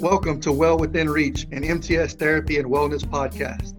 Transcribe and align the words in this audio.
Welcome 0.00 0.40
to 0.40 0.50
Well 0.50 0.76
Within 0.76 1.08
Reach, 1.08 1.44
an 1.52 1.62
MTS 1.62 2.14
Therapy 2.14 2.58
and 2.58 2.68
Wellness 2.68 3.04
podcast. 3.04 3.74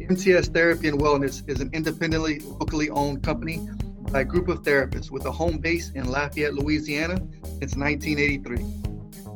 MTS 0.00 0.46
Therapy 0.46 0.86
and 0.86 1.00
Wellness 1.00 1.42
is 1.48 1.60
an 1.60 1.70
independently, 1.72 2.38
locally 2.38 2.88
owned 2.88 3.24
company 3.24 3.68
by 4.12 4.20
a 4.20 4.24
group 4.24 4.46
of 4.46 4.62
therapists 4.62 5.10
with 5.10 5.26
a 5.26 5.30
home 5.32 5.58
base 5.58 5.90
in 5.90 6.08
Lafayette, 6.08 6.54
Louisiana 6.54 7.16
since 7.58 7.74
1983. 7.74 8.58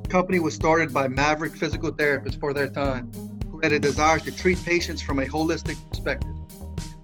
The 0.03 0.09
company 0.09 0.39
was 0.39 0.55
started 0.55 0.95
by 0.95 1.09
maverick 1.09 1.57
physical 1.57 1.91
therapists 1.91 2.39
for 2.39 2.55
their 2.55 2.69
time 2.69 3.11
who 3.51 3.59
had 3.61 3.73
a 3.73 3.81
desire 3.81 4.21
to 4.21 4.31
treat 4.31 4.65
patients 4.65 5.03
from 5.03 5.19
a 5.19 5.27
holistic 5.27 5.77
perspective. 5.91 6.31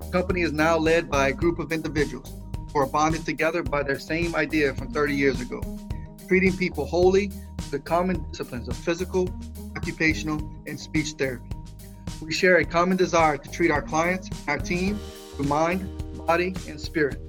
The 0.03 0.11
company 0.13 0.43
is 0.43 0.53
now 0.53 0.79
led 0.79 1.11
by 1.11 1.29
a 1.29 1.33
group 1.33 1.59
of 1.59 1.73
individuals 1.73 2.33
who 2.73 2.79
are 2.79 2.87
bonded 2.87 3.25
together 3.25 3.65
by 3.65 3.83
their 3.83 3.99
same 3.99 4.37
idea 4.37 4.73
from 4.75 4.93
30 4.93 5.17
years 5.17 5.41
ago 5.41 5.61
treating 6.27 6.57
people 6.57 6.85
wholly 6.85 7.31
the 7.77 7.83
common 7.83 8.25
disciplines 8.31 8.69
of 8.69 8.75
physical, 8.75 9.29
occupational, 9.77 10.41
and 10.67 10.80
speech 10.80 11.11
therapy. 11.19 11.51
We 12.23 12.33
share 12.33 12.57
a 12.57 12.65
common 12.65 12.97
desire 12.97 13.37
to 13.37 13.51
treat 13.51 13.71
our 13.71 13.83
clients, 13.83 14.30
our 14.48 14.59
team, 14.59 14.98
through 15.34 15.45
mind, 15.45 15.87
body, 16.27 16.55
and 16.67 16.81
spirit. 16.81 17.20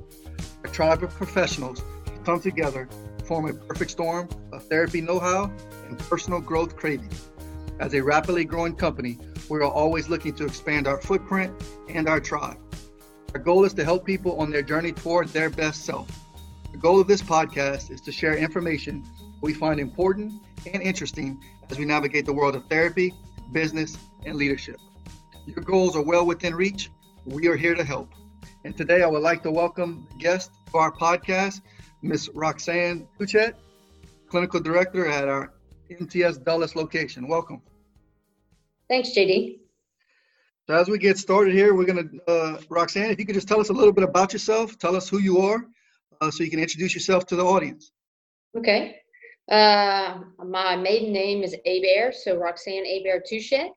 A 0.64 0.70
tribe 0.70 1.04
of 1.04 1.10
professionals 1.10 1.84
come 2.24 2.40
together 2.40 2.88
to 3.18 3.26
form 3.26 3.50
a 3.50 3.54
perfect 3.54 3.91
storm 3.91 4.30
of 4.54 4.64
therapy 4.68 5.02
know-how 5.02 5.52
and 5.86 6.00
personal 6.00 6.40
growth 6.40 6.77
craving. 6.77 7.12
As 7.82 7.94
a 7.94 8.02
rapidly 8.02 8.46
growing 8.46 8.74
company, 8.74 9.20
we 9.50 9.58
are 9.58 9.64
always 9.64 10.08
looking 10.08 10.34
to 10.36 10.46
expand 10.46 10.88
our 10.88 11.02
footprint 11.02 11.52
and 11.90 12.08
our 12.08 12.22
tribe. 12.22 12.58
Our 13.34 13.41
goal 13.41 13.66
is 13.66 13.74
to 13.74 13.84
help 13.84 14.05
people 14.05 14.40
on 14.40 14.50
their 14.52 14.62
journey 14.62 14.94
toward 14.94 15.27
their 15.27 15.50
best 15.50 15.84
self. 15.84 16.08
The 16.72 16.77
goal 16.77 17.02
of 17.02 17.08
this 17.08 17.22
podcast 17.22 17.91
is 17.91 18.00
to 18.00 18.14
share 18.14 18.38
information 18.38 19.04
we 19.41 19.54
find 19.54 19.80
important 19.80 20.34
and 20.72 20.82
interesting 20.82 21.41
as 21.70 21.77
we 21.77 21.86
navigate 21.86 22.26
the 22.26 22.34
world 22.34 22.55
of 22.55 22.66
therapy, 22.68 23.14
business, 23.52 23.98
and 24.26 24.36
leadership. 24.36 24.77
Your 25.46 25.63
goals 25.63 25.96
are 25.96 26.04
well 26.04 26.26
within 26.26 26.55
reach. 26.55 26.90
We 27.26 27.48
are 27.48 27.55
here 27.55 27.76
to 27.76 27.84
help. 27.84 28.10
And 28.63 28.76
today 28.76 29.04
I 29.04 29.08
would 29.08 29.21
like 29.21 29.43
to 29.43 29.52
welcome 29.52 30.08
guest 30.20 30.52
to 30.71 30.77
our 30.77 30.91
podcast, 30.91 31.62
Ms. 32.02 32.30
Roxanne 32.34 33.08
Touchet, 33.20 33.54
Clinical 34.30 34.60
Director 34.60 35.08
at 35.08 35.27
our 35.27 35.54
MTS 35.90 36.40
Dulles 36.40 36.76
location. 36.76 37.27
Welcome. 37.27 37.62
Thanks, 38.90 39.10
JD. 39.10 39.60
So 40.68 40.74
as 40.74 40.90
we 40.90 40.98
get 40.98 41.18
started 41.18 41.54
here, 41.54 41.74
we're 41.74 41.85
going 41.85 42.10
to, 42.10 42.32
uh, 42.32 42.62
Roxanne, 42.70 43.12
if 43.12 43.20
you 43.20 43.26
could 43.26 43.35
just 43.35 43.48
tell 43.48 43.62
us 43.62 43.70
a 43.70 43.74
little 43.74 43.93
bit 43.93 44.04
about 44.04 44.34
yourself, 44.34 44.77
tell 44.77 44.98
us 44.98 45.08
who 45.08 45.20
you 45.20 45.38
are, 45.40 45.65
uh, 46.20 46.30
so 46.30 46.43
you 46.43 46.49
can 46.49 46.60
introduce 46.60 46.93
yourself 46.93 47.26
to 47.27 47.38
the 47.38 47.46
audience. 47.46 47.91
Okay. 48.58 48.98
Uh, 49.49 50.20
my 50.45 50.76
maiden 50.76 51.13
name 51.13 51.41
is 51.43 51.55
Hebert, 51.65 52.15
so 52.15 52.35
Roxanne 52.37 52.85
Hebert 52.85 53.26
Touchet. 53.29 53.71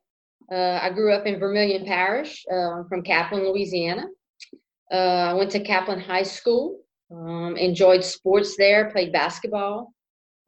Uh, 0.50 0.80
I 0.82 0.90
grew 0.90 1.12
up 1.12 1.26
in 1.26 1.38
Vermilion 1.38 1.84
Parish 1.84 2.44
uh, 2.52 2.82
from 2.88 3.02
Kaplan, 3.02 3.44
Louisiana. 3.44 4.06
Uh, 4.92 4.96
I 5.30 5.32
went 5.34 5.52
to 5.52 5.60
Kaplan 5.60 6.00
High 6.00 6.24
School, 6.24 6.80
um, 7.12 7.56
enjoyed 7.56 8.02
sports 8.02 8.56
there, 8.56 8.90
played 8.90 9.12
basketball. 9.12 9.92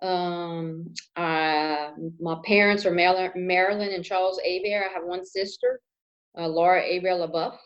Um, 0.00 0.92
my 1.16 2.36
parents 2.44 2.84
are 2.84 2.90
Marilyn 2.90 3.92
and 3.92 4.04
Charles 4.04 4.40
Hebert. 4.44 4.90
I 4.90 4.92
have 4.92 5.04
one 5.04 5.24
sister, 5.24 5.80
uh, 6.36 6.48
Laura 6.48 6.82
Hebert 6.82 7.30
LaBeouf. 7.30 7.56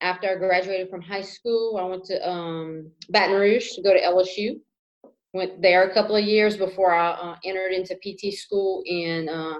After 0.00 0.28
I 0.30 0.36
graduated 0.36 0.88
from 0.88 1.00
high 1.00 1.22
school, 1.22 1.78
I 1.80 1.84
went 1.86 2.04
to 2.04 2.28
um, 2.28 2.92
Baton 3.08 3.34
Rouge 3.40 3.70
to 3.70 3.82
go 3.82 3.92
to 3.92 4.00
LSU 4.00 4.60
went 5.36 5.62
there 5.62 5.84
a 5.84 5.94
couple 5.94 6.16
of 6.16 6.24
years 6.24 6.56
before 6.56 6.94
I 6.94 7.10
uh, 7.10 7.36
entered 7.44 7.72
into 7.72 7.94
PT 7.96 8.34
school 8.34 8.82
in 8.86 9.28
uh, 9.28 9.54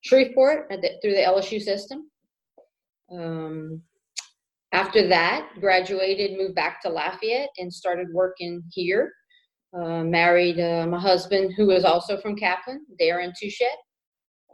Shreveport 0.00 0.68
the, 0.70 0.90
through 1.02 1.12
the 1.12 1.22
LSU 1.22 1.60
system. 1.60 2.10
Um, 3.12 3.82
after 4.72 5.08
that, 5.08 5.48
graduated, 5.60 6.38
moved 6.38 6.54
back 6.54 6.82
to 6.82 6.90
Lafayette, 6.90 7.50
and 7.58 7.72
started 7.72 8.08
working 8.12 8.62
here. 8.70 9.12
Uh, 9.72 10.02
married 10.02 10.60
uh, 10.60 10.86
my 10.86 10.98
husband, 10.98 11.52
who 11.56 11.70
is 11.70 11.84
also 11.84 12.18
from 12.20 12.36
Kaplan, 12.36 12.86
Darren 13.00 13.32
Touchet. 13.38 13.76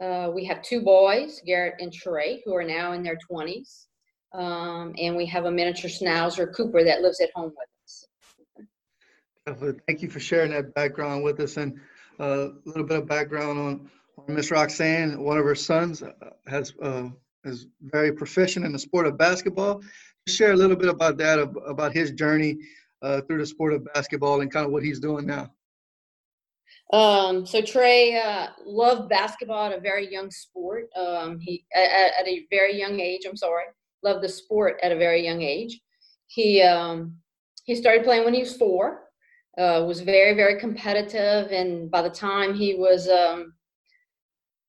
Uh, 0.01 0.31
we 0.33 0.43
have 0.45 0.61
two 0.61 0.81
boys, 0.81 1.41
Garrett 1.45 1.75
and 1.79 1.93
Trey, 1.93 2.41
who 2.43 2.53
are 2.53 2.63
now 2.63 2.91
in 2.91 3.01
their 3.01 3.17
20s. 3.31 3.85
Um, 4.33 4.93
and 4.97 5.15
we 5.15 5.25
have 5.27 5.45
a 5.45 5.51
miniature 5.51 5.89
schnauzer, 5.89 6.53
Cooper, 6.53 6.83
that 6.83 7.01
lives 7.01 7.21
at 7.21 7.29
home 7.33 7.53
with 7.57 7.69
Thank 9.47 10.01
you 10.01 10.09
for 10.09 10.19
sharing 10.19 10.51
that 10.51 10.73
background 10.73 11.23
with 11.23 11.39
us 11.39 11.57
and 11.57 11.79
uh, 12.19 12.47
a 12.49 12.53
little 12.65 12.83
bit 12.83 12.97
of 12.97 13.07
background 13.07 13.59
on, 13.59 13.91
on 14.17 14.33
Miss 14.33 14.49
Roxanne. 14.49 15.21
One 15.21 15.37
of 15.37 15.45
her 15.45 15.53
sons 15.53 16.01
uh, 16.01 16.13
has 16.47 16.73
uh, 16.81 17.09
is 17.43 17.67
very 17.79 18.11
proficient 18.11 18.65
in 18.65 18.71
the 18.71 18.79
sport 18.79 19.05
of 19.05 19.19
basketball. 19.19 19.83
Share 20.27 20.53
a 20.53 20.55
little 20.55 20.75
bit 20.75 20.89
about 20.89 21.17
that, 21.17 21.37
about 21.37 21.93
his 21.93 22.09
journey 22.09 22.57
uh, 23.03 23.21
through 23.21 23.37
the 23.37 23.45
sport 23.45 23.73
of 23.73 23.85
basketball 23.93 24.41
and 24.41 24.51
kind 24.51 24.65
of 24.65 24.71
what 24.71 24.81
he's 24.81 24.99
doing 24.99 25.27
now. 25.27 25.51
Um, 26.91 27.45
so 27.45 27.61
Trey 27.61 28.19
uh, 28.19 28.47
loved 28.65 29.09
basketball 29.09 29.67
at 29.67 29.77
a 29.77 29.79
very 29.79 30.11
young 30.11 30.31
sport. 30.31 30.89
Um, 30.95 31.37
he 31.39 31.65
at, 31.75 32.13
at, 32.19 32.27
a 32.27 32.47
very 32.49 32.79
young 32.79 32.99
age. 32.99 33.25
I'm 33.29 33.37
sorry, 33.37 33.65
loved 34.01 34.23
the 34.23 34.29
sport 34.29 34.79
at 34.81 34.91
a 34.91 34.97
very 34.97 35.23
young 35.23 35.43
age. 35.43 35.79
He 36.25 36.63
um, 36.63 37.17
he 37.65 37.75
started 37.75 38.03
playing 38.03 38.25
when 38.25 38.33
he 38.33 38.39
was 38.39 38.57
four 38.57 39.04
uh, 39.57 39.83
was 39.87 40.01
very 40.01 40.35
very 40.35 40.59
competitive 40.59 41.51
and 41.51 41.89
by 41.89 42.01
the 42.01 42.09
time 42.09 42.53
he 42.53 42.75
was 42.75 43.07
um, 43.07 43.53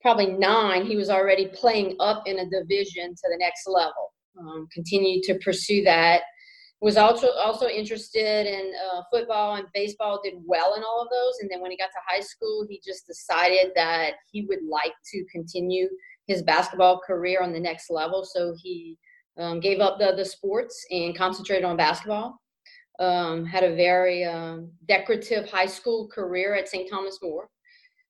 probably 0.00 0.28
nine 0.28 0.84
he 0.84 0.96
was 0.96 1.10
already 1.10 1.48
playing 1.48 1.96
up 2.00 2.22
in 2.26 2.38
a 2.38 2.50
division 2.50 3.10
to 3.10 3.28
the 3.30 3.36
next 3.38 3.66
level 3.66 4.12
um, 4.38 4.68
continued 4.72 5.22
to 5.24 5.38
pursue 5.38 5.82
that. 5.84 6.22
Was 6.82 6.98
also 6.98 7.30
also 7.32 7.68
interested 7.68 8.46
in 8.46 8.70
uh, 8.92 9.00
football 9.10 9.54
and 9.54 9.66
baseball 9.72 10.20
did 10.22 10.34
well 10.44 10.74
in 10.74 10.82
all 10.82 11.00
of 11.00 11.08
those 11.10 11.38
and 11.40 11.50
then 11.50 11.62
when 11.62 11.70
he 11.70 11.76
got 11.76 11.86
to 11.86 11.98
high 12.06 12.20
school 12.20 12.66
he 12.68 12.82
just 12.84 13.06
decided 13.06 13.72
that 13.74 14.12
he 14.30 14.44
would 14.44 14.62
like 14.62 14.92
to 15.12 15.24
continue 15.32 15.88
his 16.26 16.42
basketball 16.42 17.00
career 17.00 17.40
on 17.40 17.54
the 17.54 17.58
next 17.58 17.88
level 17.88 18.26
so 18.30 18.54
he 18.62 18.98
um, 19.38 19.58
gave 19.58 19.80
up 19.80 19.98
the, 19.98 20.12
the 20.16 20.24
sports 20.24 20.84
and 20.90 21.16
concentrated 21.16 21.64
on 21.64 21.78
basketball 21.78 22.38
um, 22.98 23.44
had 23.44 23.64
a 23.64 23.74
very 23.74 24.24
um, 24.24 24.70
decorative 24.88 25.50
high 25.50 25.66
school 25.66 26.08
career 26.08 26.54
at 26.54 26.68
St. 26.68 26.88
Thomas 26.88 27.18
More. 27.22 27.48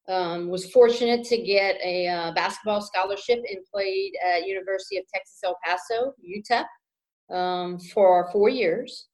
Um, 0.09 0.49
was 0.49 0.71
fortunate 0.71 1.25
to 1.25 1.37
get 1.37 1.77
a 1.85 2.07
uh, 2.07 2.33
basketball 2.33 2.81
scholarship 2.81 3.41
and 3.51 3.59
played 3.73 4.13
at 4.25 4.47
University 4.47 4.99
of 4.99 5.05
Texas 5.13 5.41
El 5.43 5.59
Paso, 5.65 6.15
UTEP, 6.25 7.35
um, 7.35 7.81
for 7.81 8.31
four 8.31 8.49
years. 8.49 9.09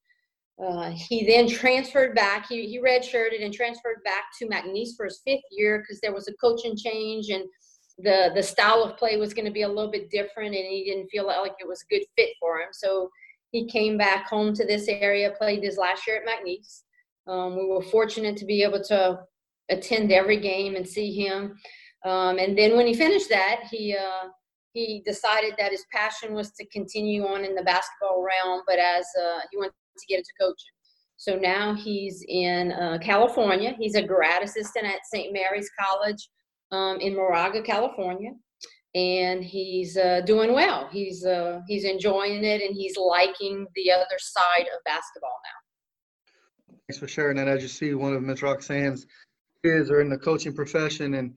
Uh, 0.63 0.91
he 0.91 1.25
then 1.25 1.47
transferred 1.47 2.13
back. 2.13 2.47
He, 2.47 2.67
he 2.67 2.79
redshirted 2.79 3.43
and 3.43 3.51
transferred 3.51 4.03
back 4.05 4.25
to 4.37 4.47
McNeese 4.47 4.95
for 4.95 5.05
his 5.05 5.21
fifth 5.25 5.41
year 5.49 5.79
because 5.79 5.99
there 5.99 6.13
was 6.13 6.27
a 6.27 6.33
coaching 6.33 6.77
change 6.77 7.29
and 7.29 7.43
the 7.99 8.31
the 8.33 8.43
style 8.43 8.83
of 8.83 8.97
play 8.97 9.17
was 9.17 9.33
going 9.33 9.45
to 9.45 9.51
be 9.51 9.61
a 9.63 9.67
little 9.67 9.91
bit 9.91 10.09
different, 10.09 10.55
and 10.55 10.65
he 10.65 10.83
didn't 10.85 11.09
feel 11.09 11.27
like 11.27 11.53
it 11.59 11.67
was 11.67 11.83
a 11.83 11.93
good 11.93 12.05
fit 12.17 12.29
for 12.39 12.59
him. 12.59 12.69
So 12.71 13.09
he 13.53 13.67
came 13.67 13.97
back 13.97 14.27
home 14.27 14.53
to 14.55 14.65
this 14.65 14.87
area, 14.87 15.31
played 15.37 15.63
his 15.63 15.77
last 15.77 16.07
year 16.07 16.17
at 16.17 16.27
McNeese. 16.27 16.81
Um, 17.27 17.55
we 17.55 17.67
were 17.67 17.83
fortunate 17.83 18.35
to 18.37 18.45
be 18.45 18.63
able 18.63 18.83
to 18.85 19.19
attend 19.69 20.11
every 20.11 20.39
game 20.39 20.75
and 20.75 20.85
see 20.85 21.13
him. 21.13 21.55
Um, 22.03 22.39
and 22.39 22.57
then 22.57 22.75
when 22.75 22.87
he 22.87 22.95
finished 22.95 23.29
that, 23.29 23.61
he 23.71 23.95
uh, 23.95 24.29
he 24.73 25.03
decided 25.05 25.53
that 25.59 25.71
his 25.71 25.85
passion 25.93 26.33
was 26.33 26.51
to 26.53 26.65
continue 26.69 27.27
on 27.27 27.45
in 27.45 27.53
the 27.53 27.61
basketball 27.61 28.25
realm, 28.25 28.63
but 28.67 28.79
as 28.79 29.05
uh, 29.23 29.39
he 29.51 29.57
wanted 29.57 29.73
to 29.99 30.05
get 30.09 30.17
into 30.17 30.31
coaching. 30.41 30.73
So 31.17 31.35
now 31.35 31.75
he's 31.75 32.25
in 32.27 32.71
uh, 32.71 32.97
California. 33.03 33.75
He's 33.79 33.93
a 33.93 34.01
grad 34.01 34.41
assistant 34.41 34.87
at 34.87 35.05
St. 35.05 35.31
Mary's 35.31 35.69
College 35.79 36.27
um, 36.71 36.99
in 36.99 37.15
Moraga, 37.15 37.61
California 37.61 38.31
and 38.95 39.43
he's 39.43 39.97
uh, 39.97 40.21
doing 40.21 40.53
well. 40.53 40.87
He's 40.91 41.25
uh, 41.25 41.61
he's 41.67 41.83
enjoying 41.83 42.43
it, 42.43 42.61
and 42.61 42.75
he's 42.75 42.97
liking 42.97 43.65
the 43.75 43.91
other 43.91 44.05
side 44.17 44.67
of 44.75 44.83
basketball 44.85 45.39
now. 45.43 46.75
Thanks 46.87 46.99
for 46.99 47.07
sharing 47.07 47.37
that. 47.37 47.47
As 47.47 47.61
you 47.61 47.69
see, 47.69 47.93
one 47.93 48.13
of 48.13 48.21
Miss 48.21 48.41
Roxanne's 48.41 49.05
kids 49.63 49.89
are 49.89 50.01
in 50.01 50.09
the 50.09 50.17
coaching 50.17 50.53
profession 50.53 51.13
and 51.13 51.33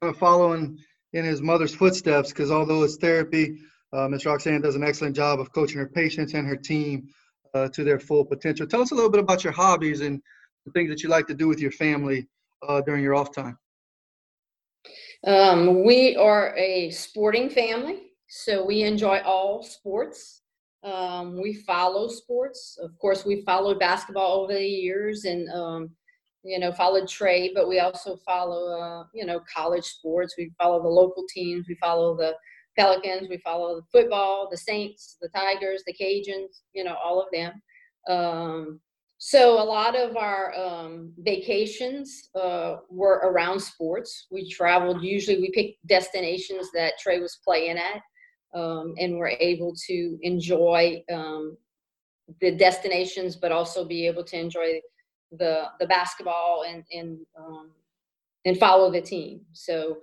kind 0.00 0.14
of 0.14 0.18
following 0.18 0.78
in 1.12 1.24
his 1.24 1.40
mother's 1.40 1.74
footsteps. 1.74 2.28
Because 2.28 2.50
although 2.50 2.82
it's 2.82 2.96
therapy, 2.96 3.58
uh, 3.92 4.08
Roxanne 4.24 4.60
does 4.60 4.76
an 4.76 4.84
excellent 4.84 5.16
job 5.16 5.40
of 5.40 5.52
coaching 5.52 5.78
her 5.78 5.88
patients 5.88 6.34
and 6.34 6.46
her 6.46 6.56
team 6.56 7.08
uh, 7.54 7.68
to 7.68 7.82
their 7.82 7.98
full 7.98 8.24
potential. 8.24 8.66
Tell 8.66 8.82
us 8.82 8.92
a 8.92 8.94
little 8.94 9.10
bit 9.10 9.20
about 9.20 9.42
your 9.42 9.52
hobbies 9.52 10.00
and 10.00 10.20
the 10.66 10.72
things 10.72 10.90
that 10.90 11.02
you 11.02 11.08
like 11.08 11.26
to 11.26 11.34
do 11.34 11.48
with 11.48 11.60
your 11.60 11.72
family 11.72 12.28
uh, 12.66 12.80
during 12.82 13.02
your 13.02 13.14
off 13.14 13.34
time. 13.34 13.58
Um, 15.26 15.84
we 15.84 16.16
are 16.16 16.54
a 16.56 16.90
sporting 16.90 17.50
family, 17.50 18.12
so 18.28 18.64
we 18.64 18.82
enjoy 18.82 19.20
all 19.24 19.62
sports. 19.62 20.42
Um, 20.82 21.40
we 21.40 21.54
follow 21.54 22.08
sports. 22.08 22.78
Of 22.82 22.96
course, 22.98 23.26
we 23.26 23.42
followed 23.42 23.78
basketball 23.78 24.40
over 24.40 24.54
the 24.54 24.66
years, 24.66 25.24
and 25.24 25.48
um, 25.50 25.90
you 26.42 26.58
know, 26.58 26.72
followed 26.72 27.06
Trey, 27.06 27.52
but 27.54 27.68
we 27.68 27.80
also 27.80 28.16
follow, 28.16 28.80
uh, 28.80 29.04
you 29.12 29.26
know, 29.26 29.40
college 29.52 29.84
sports. 29.84 30.34
We 30.38 30.52
follow 30.58 30.82
the 30.82 30.88
local 30.88 31.24
teams. 31.28 31.66
We 31.68 31.74
follow 31.74 32.16
the 32.16 32.34
Pelicans. 32.78 33.28
We 33.28 33.36
follow 33.38 33.76
the 33.76 33.86
football, 33.92 34.48
the 34.50 34.56
Saints, 34.56 35.18
the 35.20 35.28
Tigers, 35.28 35.82
the 35.86 35.92
Cajuns, 35.92 36.62
you 36.72 36.82
know, 36.82 36.96
all 37.02 37.20
of 37.20 37.28
them. 37.30 37.60
Um, 38.08 38.80
so 39.22 39.62
a 39.62 39.62
lot 39.62 39.96
of 39.96 40.16
our 40.16 40.54
um, 40.54 41.12
vacations 41.18 42.30
uh, 42.34 42.76
were 42.88 43.20
around 43.22 43.60
sports. 43.60 44.26
We 44.30 44.48
traveled. 44.48 45.02
Usually, 45.02 45.38
we 45.38 45.50
picked 45.50 45.86
destinations 45.86 46.70
that 46.72 46.94
Trey 46.98 47.20
was 47.20 47.38
playing 47.44 47.76
at, 47.76 48.00
um, 48.58 48.94
and 48.98 49.18
were 49.18 49.34
able 49.38 49.74
to 49.88 50.18
enjoy 50.22 51.04
um, 51.12 51.58
the 52.40 52.52
destinations, 52.52 53.36
but 53.36 53.52
also 53.52 53.84
be 53.84 54.06
able 54.06 54.24
to 54.24 54.38
enjoy 54.38 54.80
the 55.32 55.64
the 55.78 55.86
basketball 55.86 56.64
and 56.66 56.82
and 56.90 57.18
um, 57.38 57.72
and 58.46 58.56
follow 58.56 58.90
the 58.90 59.02
team. 59.02 59.42
So 59.52 59.98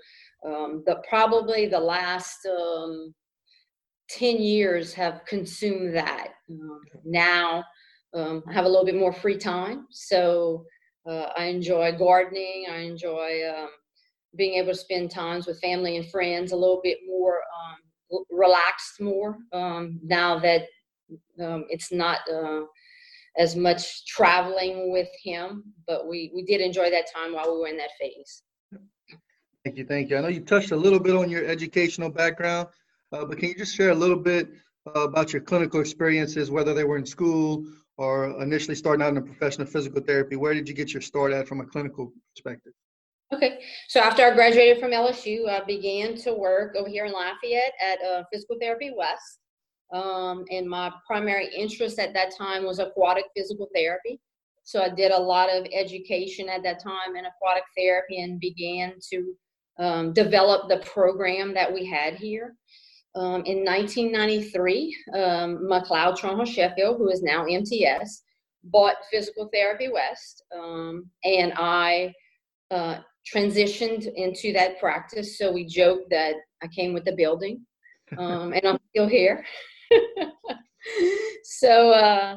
um, 0.45 0.83
the 0.85 1.01
probably 1.09 1.65
the 1.65 1.79
last 1.79 2.45
um, 2.45 3.15
ten 4.11 4.39
years 4.39 4.93
have 4.93 5.25
consumed 5.25 5.95
that. 5.95 6.33
Now 7.03 7.63
um, 8.17 8.43
I 8.47 8.53
have 8.53 8.65
a 8.65 8.69
little 8.69 8.85
bit 8.85 8.95
more 8.95 9.13
free 9.13 9.37
time, 9.37 9.87
so 9.91 10.65
uh, 11.09 11.27
I 11.37 11.45
enjoy 11.45 11.97
gardening. 11.97 12.65
I 12.69 12.79
enjoy 12.79 13.41
um, 13.49 13.69
being 14.35 14.55
able 14.55 14.73
to 14.73 14.77
spend 14.77 15.11
times 15.11 15.47
with 15.47 15.59
family 15.61 15.97
and 15.97 16.09
friends 16.09 16.51
a 16.51 16.55
little 16.55 16.81
bit 16.83 16.97
more 17.07 17.35
um, 17.35 18.23
relaxed 18.29 18.99
more 18.99 19.37
now 20.03 20.39
that 20.39 20.63
it's 21.37 21.91
not. 21.91 22.19
Uh, 22.29 22.61
as 23.37 23.55
much 23.55 24.05
traveling 24.05 24.91
with 24.91 25.09
him, 25.23 25.63
but 25.85 26.07
we, 26.07 26.31
we 26.33 26.43
did 26.43 26.59
enjoy 26.59 26.89
that 26.89 27.05
time 27.13 27.33
while 27.33 27.53
we 27.53 27.59
were 27.59 27.67
in 27.67 27.77
that 27.77 27.91
phase. 27.99 28.43
Thank 29.63 29.77
you. 29.77 29.85
Thank 29.85 30.09
you. 30.09 30.17
I 30.17 30.21
know 30.21 30.27
you 30.27 30.41
touched 30.41 30.71
a 30.71 30.75
little 30.75 30.99
bit 30.99 31.15
on 31.15 31.29
your 31.29 31.45
educational 31.45 32.09
background, 32.09 32.69
uh, 33.11 33.25
but 33.25 33.37
can 33.37 33.49
you 33.49 33.55
just 33.55 33.75
share 33.75 33.91
a 33.91 33.95
little 33.95 34.17
bit 34.17 34.49
uh, 34.87 35.01
about 35.01 35.33
your 35.33 35.41
clinical 35.41 35.79
experiences, 35.79 36.49
whether 36.49 36.73
they 36.73 36.83
were 36.83 36.97
in 36.97 37.05
school 37.05 37.65
or 37.97 38.41
initially 38.41 38.75
starting 38.75 39.03
out 39.03 39.09
in 39.09 39.17
a 39.17 39.21
profession 39.21 39.61
of 39.61 39.69
physical 39.69 40.01
therapy? 40.01 40.35
Where 40.35 40.53
did 40.53 40.67
you 40.69 40.75
get 40.75 40.93
your 40.93 41.01
start 41.01 41.33
at 41.33 41.47
from 41.47 41.61
a 41.61 41.65
clinical 41.65 42.11
perspective? 42.33 42.73
Okay, 43.33 43.59
so 43.89 43.99
after 43.99 44.23
I 44.23 44.33
graduated 44.33 44.79
from 44.79 44.91
LSU, 44.91 45.49
I 45.49 45.63
began 45.65 46.15
to 46.17 46.33
work 46.33 46.75
over 46.77 46.87
here 46.87 47.05
in 47.05 47.11
Lafayette 47.11 47.73
at 47.83 47.99
uh, 48.01 48.23
Physical 48.31 48.55
Therapy 48.61 48.91
West. 48.95 49.39
Um, 49.91 50.45
and 50.49 50.69
my 50.69 50.91
primary 51.05 51.53
interest 51.53 51.99
at 51.99 52.13
that 52.13 52.35
time 52.37 52.63
was 52.63 52.79
aquatic 52.79 53.25
physical 53.35 53.67
therapy. 53.75 54.19
So 54.63 54.81
I 54.81 54.89
did 54.89 55.11
a 55.11 55.19
lot 55.19 55.49
of 55.49 55.65
education 55.73 56.49
at 56.49 56.63
that 56.63 56.81
time 56.81 57.15
in 57.17 57.25
aquatic 57.25 57.63
therapy 57.77 58.21
and 58.21 58.39
began 58.39 58.93
to 59.09 59.33
um, 59.79 60.13
develop 60.13 60.67
the 60.67 60.79
program 60.79 61.53
that 61.53 61.71
we 61.71 61.85
had 61.85 62.15
here. 62.15 62.55
Um, 63.17 63.43
in 63.45 63.65
1993, 63.65 64.95
um, 65.15 65.67
McLeod 65.67 66.19
Toronto 66.19 66.45
Sheffield, 66.45 66.97
who 66.97 67.09
is 67.09 67.23
now 67.23 67.47
MTS, 67.47 68.21
bought 68.65 68.93
Physical 69.11 69.49
Therapy 69.51 69.89
West, 69.89 70.43
um, 70.55 71.09
and 71.23 71.51
I 71.55 72.13
uh, 72.69 72.99
transitioned 73.33 74.13
into 74.13 74.53
that 74.53 74.79
practice. 74.79 75.39
So 75.39 75.51
we 75.51 75.65
joked 75.65 76.11
that 76.11 76.35
I 76.61 76.67
came 76.67 76.93
with 76.93 77.05
the 77.05 77.15
building, 77.15 77.65
um, 78.19 78.53
and 78.53 78.63
I'm 78.63 78.77
still 78.89 79.07
here. 79.07 79.43
so 81.43 81.89
uh, 81.89 82.35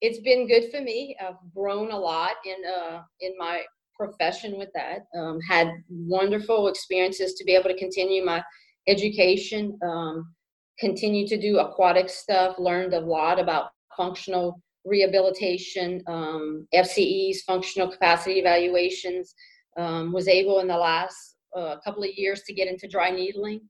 it's 0.00 0.18
been 0.18 0.48
good 0.48 0.72
for 0.72 0.80
me. 0.80 1.16
I've 1.20 1.36
grown 1.54 1.92
a 1.92 1.98
lot 1.98 2.32
in 2.44 2.56
uh, 2.68 3.02
in 3.20 3.32
my 3.38 3.62
profession 3.94 4.58
with 4.58 4.70
that. 4.74 5.06
Um, 5.16 5.38
had 5.48 5.70
wonderful 5.88 6.66
experiences 6.66 7.34
to 7.34 7.44
be 7.44 7.54
able 7.54 7.70
to 7.70 7.78
continue 7.78 8.24
my 8.24 8.42
education. 8.86 9.78
Um, 9.82 10.34
continue 10.78 11.26
to 11.28 11.38
do 11.38 11.58
aquatic 11.58 12.08
stuff. 12.08 12.58
Learned 12.58 12.94
a 12.94 13.00
lot 13.00 13.38
about 13.38 13.70
functional 13.96 14.60
rehabilitation, 14.84 16.02
um, 16.06 16.66
FCEs, 16.74 17.38
functional 17.46 17.90
capacity 17.90 18.38
evaluations. 18.38 19.34
Um, 19.76 20.10
was 20.10 20.26
able 20.26 20.60
in 20.60 20.68
the 20.68 20.76
last 20.76 21.36
uh, 21.54 21.76
couple 21.84 22.02
of 22.02 22.10
years 22.14 22.42
to 22.46 22.54
get 22.54 22.66
into 22.66 22.88
dry 22.88 23.10
needling 23.10 23.60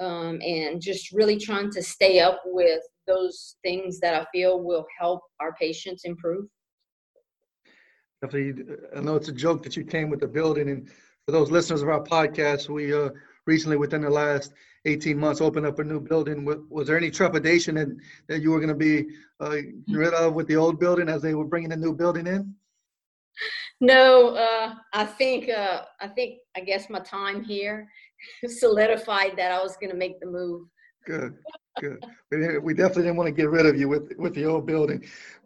um, 0.00 0.40
and 0.42 0.80
just 0.80 1.12
really 1.12 1.36
trying 1.36 1.70
to 1.70 1.82
stay 1.82 2.20
up 2.20 2.40
with 2.46 2.82
those 3.06 3.56
things 3.62 4.00
that 4.00 4.14
I 4.14 4.26
feel 4.32 4.62
will 4.62 4.86
help 4.98 5.20
our 5.40 5.54
patients 5.60 6.04
improve. 6.04 6.46
Definitely, 8.22 8.64
I 8.96 9.00
know 9.00 9.16
it's 9.16 9.28
a 9.28 9.32
joke 9.32 9.62
that 9.62 9.76
you 9.76 9.84
came 9.84 10.10
with 10.10 10.20
the 10.20 10.28
building, 10.28 10.68
and 10.68 10.88
for 11.24 11.32
those 11.32 11.50
listeners 11.50 11.82
of 11.82 11.88
our 11.88 12.02
podcast, 12.02 12.68
we 12.68 12.92
uh, 12.92 13.10
recently, 13.50 13.76
within 13.76 14.02
the 14.02 14.10
last 14.10 14.52
18 14.84 15.18
months, 15.18 15.40
opened 15.40 15.66
up 15.66 15.78
a 15.80 15.84
new 15.84 16.00
building. 16.00 16.38
Was 16.68 16.86
there 16.86 16.96
any 16.96 17.10
trepidation 17.10 17.74
that, 17.74 17.88
that 18.28 18.40
you 18.42 18.50
were 18.52 18.60
going 18.64 18.76
to 18.78 18.84
be 18.90 18.94
uh, 19.40 19.56
rid 19.88 20.14
of 20.14 20.34
with 20.34 20.46
the 20.46 20.56
old 20.56 20.78
building 20.78 21.08
as 21.08 21.20
they 21.20 21.34
were 21.34 21.50
bringing 21.52 21.70
the 21.70 21.76
new 21.76 21.94
building 21.94 22.26
in? 22.26 22.54
No, 23.80 24.36
uh, 24.36 24.74
I 24.92 25.04
think 25.04 25.48
uh, 25.48 25.82
I 26.00 26.08
think 26.08 26.38
I 26.56 26.60
guess 26.60 26.90
my 26.90 27.00
time 27.00 27.42
here 27.42 27.88
solidified 28.46 29.32
that 29.38 29.50
I 29.52 29.62
was 29.62 29.76
going 29.80 29.90
to 29.90 29.96
make 30.04 30.20
the 30.20 30.26
move. 30.26 30.68
Good, 31.06 31.32
good. 31.80 31.98
we 32.62 32.74
definitely 32.74 33.04
didn't 33.04 33.16
want 33.16 33.28
to 33.28 33.40
get 33.42 33.48
rid 33.48 33.66
of 33.66 33.76
you 33.80 33.88
with 33.88 34.12
with 34.18 34.34
the 34.34 34.44
old 34.44 34.66
building. 34.66 35.00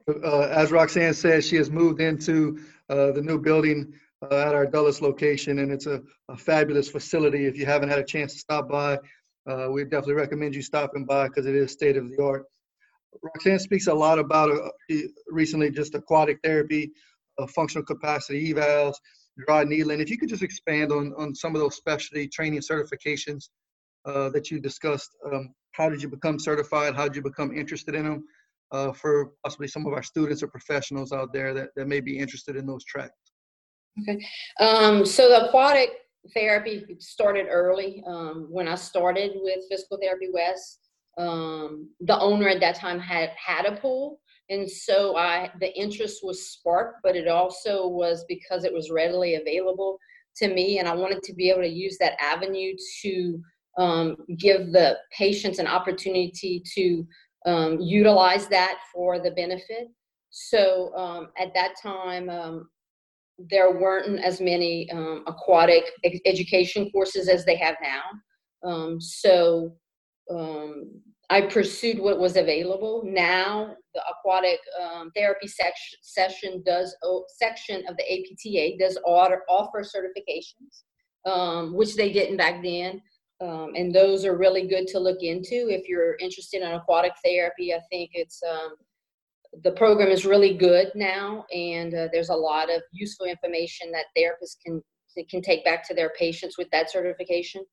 Uh, 0.09 0.49
as 0.63 0.71
Roxanne 0.71 1.15
said, 1.15 1.45
she 1.45 1.57
has 1.57 1.71
moved 1.71 2.01
into 2.01 2.59
uh, 2.91 3.13
the 3.13 3.23
new 3.23 3.39
building 3.39 3.95
uh, 4.31 4.49
at 4.49 4.55
our 4.55 4.67
Dulles 4.67 5.01
location, 5.01 5.59
and 5.59 5.73
it's 5.73 5.87
a, 5.87 6.01
a, 6.29 6.37
fabulous 6.37 6.89
facility. 6.89 7.47
If 7.47 7.57
you 7.57 7.67
haven't 7.67 7.89
had 7.89 7.99
a 7.99 8.05
chance 8.05 8.33
to 8.33 8.39
stop 8.39 8.69
by, 8.69 8.99
uh, 9.49 9.69
we 9.71 9.85
definitely 9.85 10.15
recommend 10.15 10.55
you 10.55 10.63
stopping 10.63 11.05
by 11.05 11.29
because 11.29 11.47
it 11.47 11.55
is 11.55 11.73
state 11.73 11.97
of 11.97 12.11
the 12.11 12.23
art. 12.23 12.45
Roxanne 13.23 13.59
speaks 13.59 13.87
a 13.87 13.95
lot 13.95 14.19
about 14.19 14.51
uh, 14.51 14.97
recently 15.29 15.71
just 15.71 15.95
aquatic 15.95 16.39
therapy, 16.43 16.91
uh, 17.39 17.47
functional 17.47 17.85
capacity 17.85 18.53
evals, 18.53 18.95
dry 19.47 19.65
needling. 19.65 20.01
If 20.01 20.11
you 20.11 20.19
could 20.19 20.29
just 20.29 20.43
expand 20.43 20.93
on, 20.93 21.13
on 21.17 21.35
some 21.35 21.55
of 21.55 21.61
those 21.61 21.77
specialty 21.77 22.27
training 22.29 22.61
certifications 22.61 23.49
uh, 24.05 24.29
that 24.31 24.51
you 24.51 24.61
discussed. 24.61 25.17
Um, 25.33 25.55
how 25.73 25.89
did 25.89 26.03
you 26.03 26.09
become 26.09 26.39
certified? 26.39 26.95
How 26.95 27.05
did 27.05 27.17
you 27.17 27.23
become 27.23 27.57
interested 27.57 27.95
in 27.95 28.05
them 28.05 28.25
uh, 28.71 28.93
for 28.93 29.33
possibly 29.43 29.69
some 29.69 29.87
of 29.87 29.93
our 29.93 30.03
students 30.03 30.43
or 30.43 30.49
professionals 30.49 31.13
out 31.13 31.33
there 31.33 31.55
that, 31.55 31.71
that 31.77 31.89
may 31.89 32.01
be 32.01 32.19
interested 32.19 32.57
in 32.57 32.67
those 32.67 32.85
tracks? 32.85 33.24
Okay. 34.01 34.27
Um, 34.61 35.05
so 35.07 35.29
the 35.29 35.49
aquatic 35.49 35.91
therapy 36.33 36.85
started 36.99 37.47
early. 37.49 38.03
Um, 38.07 38.47
when 38.51 38.67
I 38.67 38.75
started 38.75 39.33
with 39.37 39.65
Physical 39.71 39.99
Therapy 40.01 40.29
West, 40.33 40.81
um, 41.17 41.89
the 42.01 42.19
owner 42.19 42.49
at 42.49 42.61
that 42.61 42.77
time 42.77 42.99
had 42.99 43.31
had 43.37 43.67
a 43.67 43.77
pool 43.77 44.21
and 44.51 44.71
so 44.71 45.17
i 45.17 45.51
the 45.61 45.77
interest 45.79 46.21
was 46.23 46.49
sparked 46.49 46.99
but 47.03 47.17
it 47.17 47.29
also 47.29 47.89
was 47.89 48.25
because 48.29 48.65
it 48.65 48.73
was 48.73 48.91
readily 48.91 49.37
available 49.37 49.99
to 50.37 50.49
me 50.49 50.79
and 50.79 50.89
i 50.89 50.95
wanted 50.95 51.23
to 51.23 51.33
be 51.35 51.49
able 51.51 51.63
to 51.63 51.69
use 51.69 51.97
that 51.99 52.21
avenue 52.21 52.75
to 53.03 53.41
um, 53.77 54.17
give 54.39 54.71
the 54.71 54.97
patients 55.11 55.59
an 55.59 55.67
opportunity 55.67 56.63
to 56.75 57.05
um, 57.45 57.81
utilize 57.81 58.47
that 58.47 58.79
for 58.93 59.19
the 59.19 59.33
benefit 59.33 59.89
so 60.31 60.95
um, 60.95 61.29
at 61.39 61.53
that 61.55 61.75
time 61.83 62.29
um, 62.29 62.69
there 63.39 63.73
weren't 63.73 64.21
as 64.21 64.41
many 64.41 64.89
um, 64.91 65.25
aquatic 65.27 65.85
education 66.25 66.91
courses 66.91 67.29
as 67.29 67.45
they 67.45 67.57
have 67.57 67.77
now 67.83 68.03
um, 68.71 69.01
so 69.01 69.77
I 71.31 71.43
pursued 71.43 71.99
what 71.99 72.19
was 72.19 72.37
available. 72.37 73.03
Now 73.05 73.75
the 73.95 74.03
aquatic 74.11 74.59
um, 74.83 75.11
therapy 75.17 75.49
section 75.49 75.99
session 76.03 76.63
does 76.65 76.95
section 77.39 77.83
of 77.89 77.97
the 77.97 78.05
APTA 78.05 78.77
does 78.79 78.99
order, 79.05 79.43
offer 79.49 79.83
certifications, 79.83 80.83
um, 81.31 81.75
which 81.75 81.97
they 81.97 82.13
didn't 82.13 82.37
back 82.37 82.63
then. 82.63 83.01
Um, 83.41 83.73
and 83.75 83.93
those 83.93 84.25
are 84.25 84.37
really 84.37 84.69
good 84.69 84.87
to 84.89 84.99
look 84.99 85.23
into 85.23 85.69
if 85.69 85.89
you're 85.89 86.17
interested 86.21 86.63
in 86.63 86.73
aquatic 86.73 87.13
therapy. 87.25 87.75
I 87.75 87.81
think 87.91 88.11
it's 88.13 88.41
um, 88.49 88.75
the 89.63 89.73
program 89.73 90.09
is 90.09 90.27
really 90.27 90.55
good 90.55 90.91
now, 90.95 91.45
and 91.55 91.95
uh, 91.95 92.09
there's 92.13 92.31
a 92.31 92.35
lot 92.35 92.75
of 92.75 92.83
useful 92.93 93.27
information 93.27 93.93
that 93.93 94.07
therapists 94.17 94.57
can 94.65 94.83
can 95.31 95.41
take 95.41 95.65
back 95.65 95.87
to 95.87 95.95
their 95.95 96.11
patients 96.19 96.59
with 96.59 96.69
that 96.71 96.91
certification. 96.91 97.65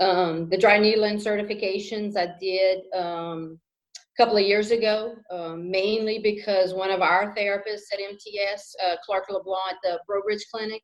Um, 0.00 0.50
the 0.50 0.58
dry 0.58 0.78
needling 0.78 1.16
certifications 1.16 2.16
I 2.16 2.34
did 2.38 2.80
um, 2.94 3.58
a 3.96 4.22
couple 4.22 4.36
of 4.36 4.44
years 4.44 4.70
ago, 4.70 5.14
um, 5.30 5.70
mainly 5.70 6.18
because 6.18 6.74
one 6.74 6.90
of 6.90 7.00
our 7.00 7.34
therapists 7.34 7.92
at 7.92 8.00
MTS, 8.00 8.74
uh, 8.84 8.96
Clark 9.04 9.24
LeBlanc 9.30 9.62
at 9.70 9.76
the 9.82 9.98
Breaux 10.06 10.22
Bridge 10.22 10.44
Clinic, 10.52 10.82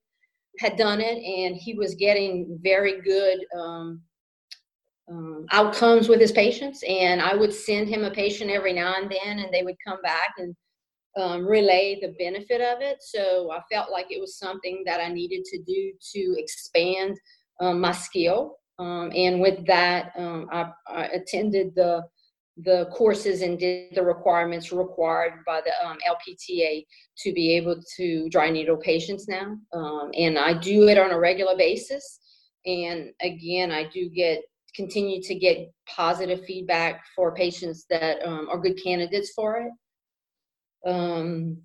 had 0.58 0.76
done 0.76 1.00
it, 1.00 1.18
and 1.18 1.56
he 1.56 1.74
was 1.74 1.94
getting 1.94 2.58
very 2.62 3.00
good 3.02 3.40
um, 3.58 4.00
um, 5.10 5.46
outcomes 5.50 6.08
with 6.08 6.20
his 6.20 6.32
patients. 6.32 6.82
And 6.88 7.20
I 7.20 7.34
would 7.34 7.52
send 7.52 7.88
him 7.88 8.04
a 8.04 8.10
patient 8.10 8.50
every 8.50 8.72
now 8.72 8.94
and 8.96 9.10
then, 9.10 9.38
and 9.40 9.52
they 9.52 9.62
would 9.62 9.76
come 9.84 10.00
back 10.02 10.30
and 10.38 10.54
um, 11.16 11.46
relay 11.46 11.98
the 12.00 12.14
benefit 12.18 12.60
of 12.60 12.80
it. 12.80 12.98
So 13.00 13.50
I 13.52 13.60
felt 13.70 13.90
like 13.90 14.06
it 14.10 14.20
was 14.20 14.38
something 14.38 14.82
that 14.86 15.00
I 15.00 15.08
needed 15.08 15.44
to 15.46 15.58
do 15.62 15.92
to 16.14 16.34
expand 16.38 17.18
um, 17.60 17.80
my 17.80 17.92
skill. 17.92 18.56
Um, 18.78 19.12
and 19.14 19.40
with 19.40 19.66
that, 19.66 20.12
um, 20.16 20.48
I, 20.50 20.70
I, 20.86 21.04
attended 21.06 21.74
the 21.74 22.02
the 22.62 22.86
courses 22.92 23.42
and 23.42 23.58
did 23.58 23.94
the 23.94 24.02
requirements 24.02 24.72
required 24.72 25.32
by 25.46 25.60
the 25.60 25.86
um, 25.86 25.98
LPTA 26.08 26.84
to 27.18 27.32
be 27.32 27.56
able 27.56 27.80
to 27.96 28.28
dry 28.28 28.50
needle 28.50 28.76
patients 28.76 29.28
now. 29.28 29.56
Um, 29.72 30.10
and 30.14 30.38
I 30.38 30.54
do 30.54 30.88
it 30.88 30.98
on 30.98 31.10
a 31.10 31.18
regular 31.18 31.56
basis. 31.56 32.20
And 32.66 33.10
again, 33.22 33.70
I 33.70 33.88
do 33.88 34.10
get 34.10 34.42
continue 34.80 35.20
to 35.22 35.34
get 35.34 35.70
positive 35.86 36.40
feedback 36.46 37.02
for 37.14 37.34
patients 37.34 37.84
that 37.90 38.16
um, 38.26 38.48
are 38.50 38.58
good 38.58 38.78
candidates 38.82 39.32
for 39.36 39.50
it. 39.64 40.90
Um, 40.90 41.58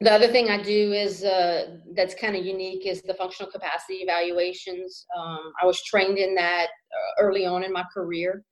the 0.00 0.12
other 0.12 0.28
thing 0.28 0.50
I 0.50 0.62
do 0.62 0.92
is 0.92 1.24
uh, 1.24 1.78
that's 1.94 2.14
kind 2.14 2.36
of 2.36 2.44
unique 2.44 2.84
is 2.86 3.02
the 3.02 3.14
functional 3.14 3.50
capacity 3.50 3.98
evaluations. 4.06 5.06
Um, 5.16 5.52
I 5.62 5.64
was 5.64 5.82
trained 5.84 6.18
in 6.18 6.34
that 6.34 6.66
uh, 6.66 7.22
early 7.22 7.46
on 7.46 7.62
in 7.62 7.72
my 7.72 7.84
career. 7.94 8.42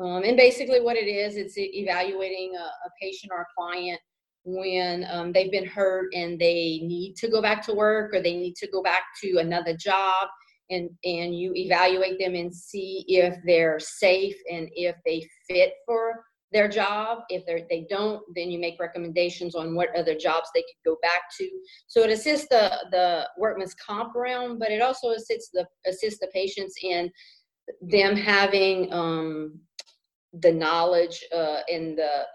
Um, 0.00 0.22
and 0.24 0.36
basically, 0.36 0.80
what 0.80 0.96
it 0.96 1.08
is, 1.08 1.36
it's 1.36 1.54
evaluating 1.56 2.52
a, 2.56 2.64
a 2.64 2.90
patient 3.00 3.32
or 3.34 3.42
a 3.42 3.52
client 3.56 4.00
when 4.44 5.06
um, 5.10 5.32
they've 5.32 5.52
been 5.52 5.66
hurt 5.66 6.12
and 6.14 6.38
they 6.38 6.80
need 6.82 7.14
to 7.16 7.28
go 7.28 7.40
back 7.42 7.64
to 7.66 7.74
work 7.74 8.14
or 8.14 8.22
they 8.22 8.34
need 8.34 8.56
to 8.56 8.68
go 8.70 8.82
back 8.82 9.02
to 9.22 9.38
another 9.38 9.76
job 9.76 10.28
and 10.70 10.90
and 11.04 11.38
you 11.38 11.52
evaluate 11.54 12.18
them 12.18 12.34
and 12.34 12.54
see 12.54 13.04
if 13.08 13.36
they're 13.46 13.78
safe 13.78 14.36
and 14.50 14.68
if 14.74 14.96
they 15.04 15.26
fit 15.48 15.74
for 15.86 16.24
their 16.52 16.68
job. 16.68 17.20
If 17.28 17.44
they 17.46 17.66
they 17.68 17.86
don't 17.90 18.22
then 18.34 18.50
you 18.50 18.58
make 18.58 18.78
recommendations 18.80 19.54
on 19.54 19.74
what 19.74 19.94
other 19.96 20.14
jobs 20.14 20.48
they 20.54 20.62
could 20.62 20.90
go 20.90 20.96
back 21.02 21.22
to. 21.38 21.48
So 21.86 22.02
it 22.02 22.10
assists 22.10 22.48
the 22.48 22.70
the 22.90 23.28
workman's 23.38 23.74
comp 23.74 24.14
realm 24.14 24.58
but 24.58 24.70
it 24.70 24.82
also 24.82 25.10
assists 25.10 25.50
the 25.52 25.66
assists 25.86 26.20
the 26.20 26.28
patients 26.32 26.76
in 26.82 27.10
them 27.80 28.16
having 28.16 28.92
um, 28.92 29.58
the 30.40 30.52
knowledge 30.52 31.24
uh, 31.34 31.60
and 31.72 31.96
the 31.96 32.26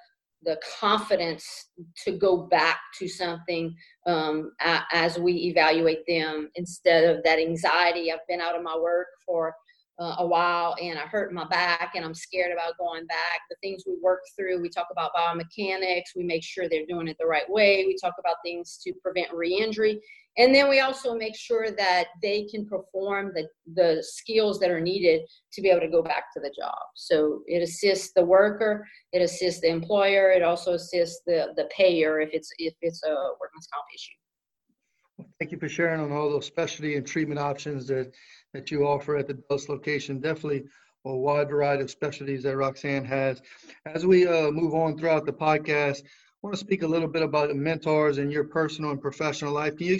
the 0.43 0.60
confidence 0.79 1.69
to 2.03 2.12
go 2.12 2.48
back 2.48 2.79
to 2.98 3.08
something 3.08 3.75
um, 4.05 4.51
a, 4.62 4.79
as 4.93 5.19
we 5.19 5.34
evaluate 5.34 6.05
them 6.08 6.50
instead 6.55 7.03
of 7.03 7.24
that 7.24 7.39
anxiety. 7.39 8.12
I've 8.12 8.25
been 8.27 8.41
out 8.41 8.55
of 8.55 8.63
my 8.63 8.77
work 8.77 9.08
for 9.25 9.53
uh, 10.00 10.15
a 10.19 10.25
while 10.25 10.75
and 10.81 10.98
I 10.98 11.01
hurt 11.01 11.34
my 11.34 11.46
back 11.46 11.91
and 11.96 12.05
I'm 12.05 12.15
scared 12.15 12.53
about 12.53 12.77
going 12.77 13.05
back. 13.05 13.41
The 13.50 13.58
things 13.62 13.84
we 13.86 13.98
work 14.01 14.22
through, 14.38 14.62
we 14.62 14.69
talk 14.69 14.88
about 14.91 15.12
biomechanics, 15.13 16.15
we 16.15 16.24
make 16.24 16.43
sure 16.43 16.69
they're 16.69 16.86
doing 16.88 17.10
it 17.10 17.17
the 17.19 17.25
right 17.25 17.50
way. 17.50 17.84
We 17.86 17.98
talk 18.01 18.15
about 18.17 18.38
things 18.43 18.79
to 18.84 18.93
prevent 19.03 19.34
re-injury. 19.34 20.00
And 20.38 20.55
then 20.55 20.69
we 20.69 20.79
also 20.79 21.15
make 21.15 21.36
sure 21.36 21.71
that 21.71 22.07
they 22.21 22.45
can 22.45 22.65
perform 22.65 23.33
the, 23.33 23.48
the 23.75 24.01
skills 24.01 24.59
that 24.59 24.71
are 24.71 24.79
needed 24.79 25.21
to 25.53 25.62
be 25.62 25.69
able 25.69 25.81
to 25.81 25.89
go 25.89 26.01
back 26.01 26.31
to 26.33 26.39
the 26.39 26.53
job. 26.57 26.77
So 26.95 27.41
it 27.48 27.62
assists 27.62 28.13
the 28.15 28.24
worker, 28.24 28.88
it 29.12 29.21
assists 29.21 29.62
the 29.62 29.69
employer, 29.69 30.31
it 30.31 30.43
also 30.43 30.74
assists 30.74 31.21
the, 31.25 31.53
the 31.57 31.67
payer 31.75 32.21
if 32.21 32.29
it's 32.31 32.50
if 32.57 32.74
it's 32.81 33.03
a 33.03 33.13
workman's 33.41 33.67
comp 33.74 33.86
issue. 33.93 35.27
Thank 35.39 35.51
you 35.51 35.57
for 35.57 35.67
sharing 35.67 36.00
on 36.00 36.12
all 36.12 36.29
those 36.29 36.45
specialty 36.45 36.95
and 36.95 37.05
treatment 37.05 37.39
options 37.39 37.88
that 37.88 38.13
that 38.53 38.71
you 38.71 38.86
offer 38.88 39.17
at 39.17 39.27
the 39.27 39.33
Dulles 39.50 39.67
location. 39.67 40.19
Definitely 40.19 40.63
a 41.05 41.15
wide 41.15 41.50
variety 41.50 41.83
of 41.83 41.91
specialties 41.91 42.43
that 42.43 42.55
Roxanne 42.55 43.05
has. 43.05 43.41
As 43.86 44.05
we 44.05 44.27
uh, 44.27 44.51
move 44.51 44.74
on 44.74 44.98
throughout 44.98 45.25
the 45.25 45.33
podcast, 45.33 46.01
I 46.01 46.48
want 46.48 46.53
to 46.53 46.59
speak 46.59 46.83
a 46.83 46.88
little 46.88 47.07
bit 47.07 47.21
about 47.21 47.55
mentors 47.55 48.17
in 48.17 48.31
your 48.31 48.45
personal 48.45 48.91
and 48.91 49.01
professional 49.01 49.53
life. 49.53 49.75
Can 49.77 49.88
you 49.88 50.00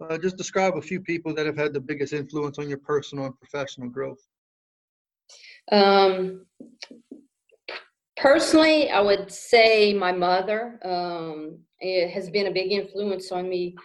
uh, 0.00 0.18
just 0.18 0.36
describe 0.36 0.76
a 0.76 0.82
few 0.82 1.00
people 1.00 1.34
that 1.34 1.46
have 1.46 1.56
had 1.56 1.72
the 1.72 1.80
biggest 1.80 2.12
influence 2.12 2.58
on 2.58 2.68
your 2.68 2.78
personal 2.78 3.26
and 3.26 3.38
professional 3.38 3.88
growth? 3.88 4.20
Um, 5.72 6.46
personally, 8.16 8.90
I 8.90 9.00
would 9.00 9.30
say 9.30 9.92
my 9.94 10.12
mother 10.12 10.78
um, 10.84 11.58
has 11.82 12.30
been 12.30 12.46
a 12.46 12.52
big 12.52 12.72
influence 12.72 13.30
on 13.32 13.48
me, 13.48 13.76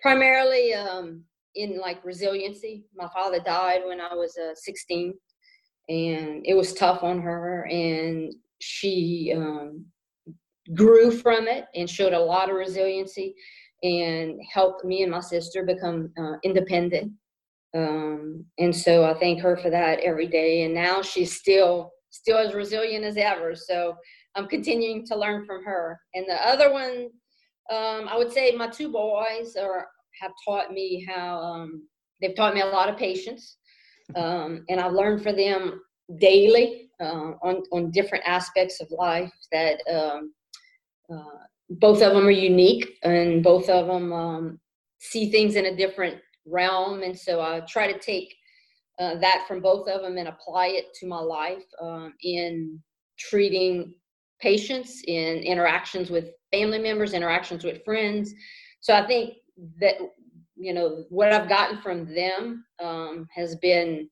primarily 0.00 0.74
um, 0.74 1.24
in 1.54 1.78
like 1.78 2.04
resiliency. 2.04 2.84
My 2.94 3.08
father 3.08 3.40
died 3.40 3.82
when 3.86 4.00
I 4.00 4.14
was 4.14 4.36
uh, 4.38 4.54
16, 4.54 5.14
and 5.88 6.44
it 6.44 6.54
was 6.54 6.74
tough 6.74 7.02
on 7.02 7.20
her, 7.20 7.66
and 7.70 8.34
she 8.60 9.32
um, 9.36 9.84
grew 10.74 11.10
from 11.10 11.48
it 11.48 11.66
and 11.74 11.88
showed 11.88 12.12
a 12.12 12.18
lot 12.18 12.50
of 12.50 12.56
resiliency 12.56 13.34
and 13.82 14.40
helped 14.52 14.84
me 14.84 15.02
and 15.02 15.12
my 15.12 15.20
sister 15.20 15.64
become 15.64 16.10
uh, 16.18 16.36
independent. 16.42 17.12
Um, 17.76 18.44
and 18.58 18.74
so 18.74 19.04
I 19.04 19.14
thank 19.18 19.40
her 19.40 19.56
for 19.56 19.70
that 19.70 20.00
every 20.00 20.26
day. 20.26 20.62
And 20.62 20.74
now 20.74 21.02
she's 21.02 21.36
still 21.36 21.92
still 22.10 22.38
as 22.38 22.54
resilient 22.54 23.04
as 23.04 23.16
ever. 23.16 23.54
So 23.54 23.94
I'm 24.34 24.48
continuing 24.48 25.04
to 25.06 25.16
learn 25.16 25.44
from 25.44 25.64
her. 25.64 25.98
And 26.14 26.26
the 26.28 26.34
other 26.46 26.72
one, 26.72 27.10
um, 27.70 28.08
I 28.08 28.16
would 28.16 28.32
say 28.32 28.52
my 28.52 28.68
two 28.68 28.90
boys 28.90 29.56
are 29.56 29.86
have 30.20 30.32
taught 30.46 30.72
me 30.72 31.06
how 31.08 31.38
um, 31.38 31.86
they've 32.20 32.34
taught 32.34 32.54
me 32.54 32.60
a 32.60 32.66
lot 32.66 32.88
of 32.88 32.96
patience, 32.96 33.58
um, 34.16 34.64
and 34.68 34.80
I've 34.80 34.94
learned 34.94 35.22
from 35.22 35.36
them 35.36 35.80
daily 36.18 36.90
uh, 37.00 37.32
on 37.42 37.62
on 37.72 37.90
different 37.90 38.24
aspects 38.26 38.80
of 38.80 38.90
life 38.90 39.32
that 39.52 39.80
um, 39.92 40.32
uh, 41.12 41.44
both 41.70 42.02
of 42.02 42.14
them 42.14 42.26
are 42.26 42.30
unique 42.30 42.98
and 43.02 43.42
both 43.42 43.68
of 43.68 43.86
them 43.86 44.12
um, 44.12 44.60
see 44.98 45.30
things 45.30 45.56
in 45.56 45.66
a 45.66 45.76
different 45.76 46.18
realm, 46.46 47.02
and 47.02 47.18
so 47.18 47.40
I 47.40 47.60
try 47.60 47.90
to 47.92 47.98
take 47.98 48.34
uh, 48.98 49.16
that 49.16 49.44
from 49.46 49.60
both 49.60 49.88
of 49.88 50.02
them 50.02 50.16
and 50.16 50.28
apply 50.28 50.68
it 50.68 50.86
to 51.00 51.06
my 51.06 51.20
life 51.20 51.64
um, 51.80 52.14
in 52.22 52.80
treating 53.18 53.94
patients 54.40 55.02
in 55.06 55.38
interactions 55.38 56.10
with 56.10 56.26
family 56.52 56.78
members 56.78 57.12
interactions 57.12 57.64
with 57.64 57.84
friends. 57.84 58.32
So 58.80 58.94
i 58.94 59.06
think 59.06 59.34
that 59.80 59.94
you 60.56 60.74
know 60.74 61.04
what 61.08 61.32
I've 61.32 61.48
gotten 61.48 61.80
from 61.80 62.12
them 62.14 62.64
um, 62.82 63.28
has 63.34 63.56
been 63.56 64.08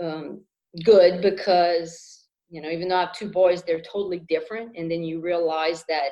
um, 0.00 0.42
good 0.84 1.20
because 1.20 2.26
you 2.48 2.60
know 2.60 2.68
even 2.70 2.88
though 2.88 2.96
I 2.96 3.00
have 3.00 3.12
two 3.12 3.30
boys, 3.30 3.62
they're 3.62 3.80
totally 3.80 4.20
different, 4.28 4.76
and 4.76 4.90
then 4.90 5.02
you 5.02 5.20
realize 5.20 5.84
that 5.88 6.10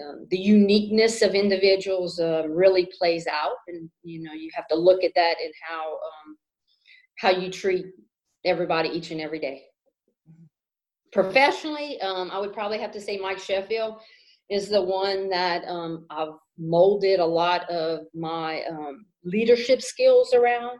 um, 0.00 0.26
the 0.30 0.38
uniqueness 0.38 1.20
of 1.20 1.34
individuals 1.34 2.18
uh, 2.18 2.44
really 2.48 2.88
plays 2.98 3.26
out, 3.26 3.56
and 3.68 3.90
you 4.02 4.22
know 4.22 4.32
you 4.32 4.50
have 4.54 4.66
to 4.68 4.74
look 4.74 5.04
at 5.04 5.12
that 5.14 5.34
and 5.42 5.52
how 5.62 5.92
um, 5.92 6.36
how 7.18 7.30
you 7.30 7.50
treat 7.50 7.86
everybody 8.44 8.88
each 8.88 9.10
and 9.10 9.20
every 9.20 9.38
day. 9.38 9.62
Professionally, 11.12 12.00
um, 12.00 12.30
I 12.30 12.38
would 12.38 12.54
probably 12.54 12.78
have 12.78 12.92
to 12.92 13.00
say 13.00 13.18
Mike 13.18 13.38
Sheffield 13.38 13.96
is 14.48 14.70
the 14.70 14.80
one 14.80 15.28
that 15.28 15.62
um, 15.68 16.06
I've 16.08 16.34
molded 16.58 17.20
a 17.20 17.26
lot 17.26 17.68
of 17.68 18.06
my 18.14 18.62
leadership 19.24 19.82
skills 19.82 20.32
around. 20.32 20.78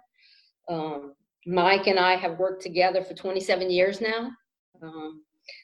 Mike 1.45 1.87
and 1.87 1.99
I 1.99 2.17
have 2.17 2.39
worked 2.39 2.63
together 2.63 3.03
for 3.03 3.15
27 3.15 3.71
years 3.71 4.01
now. 4.01 4.31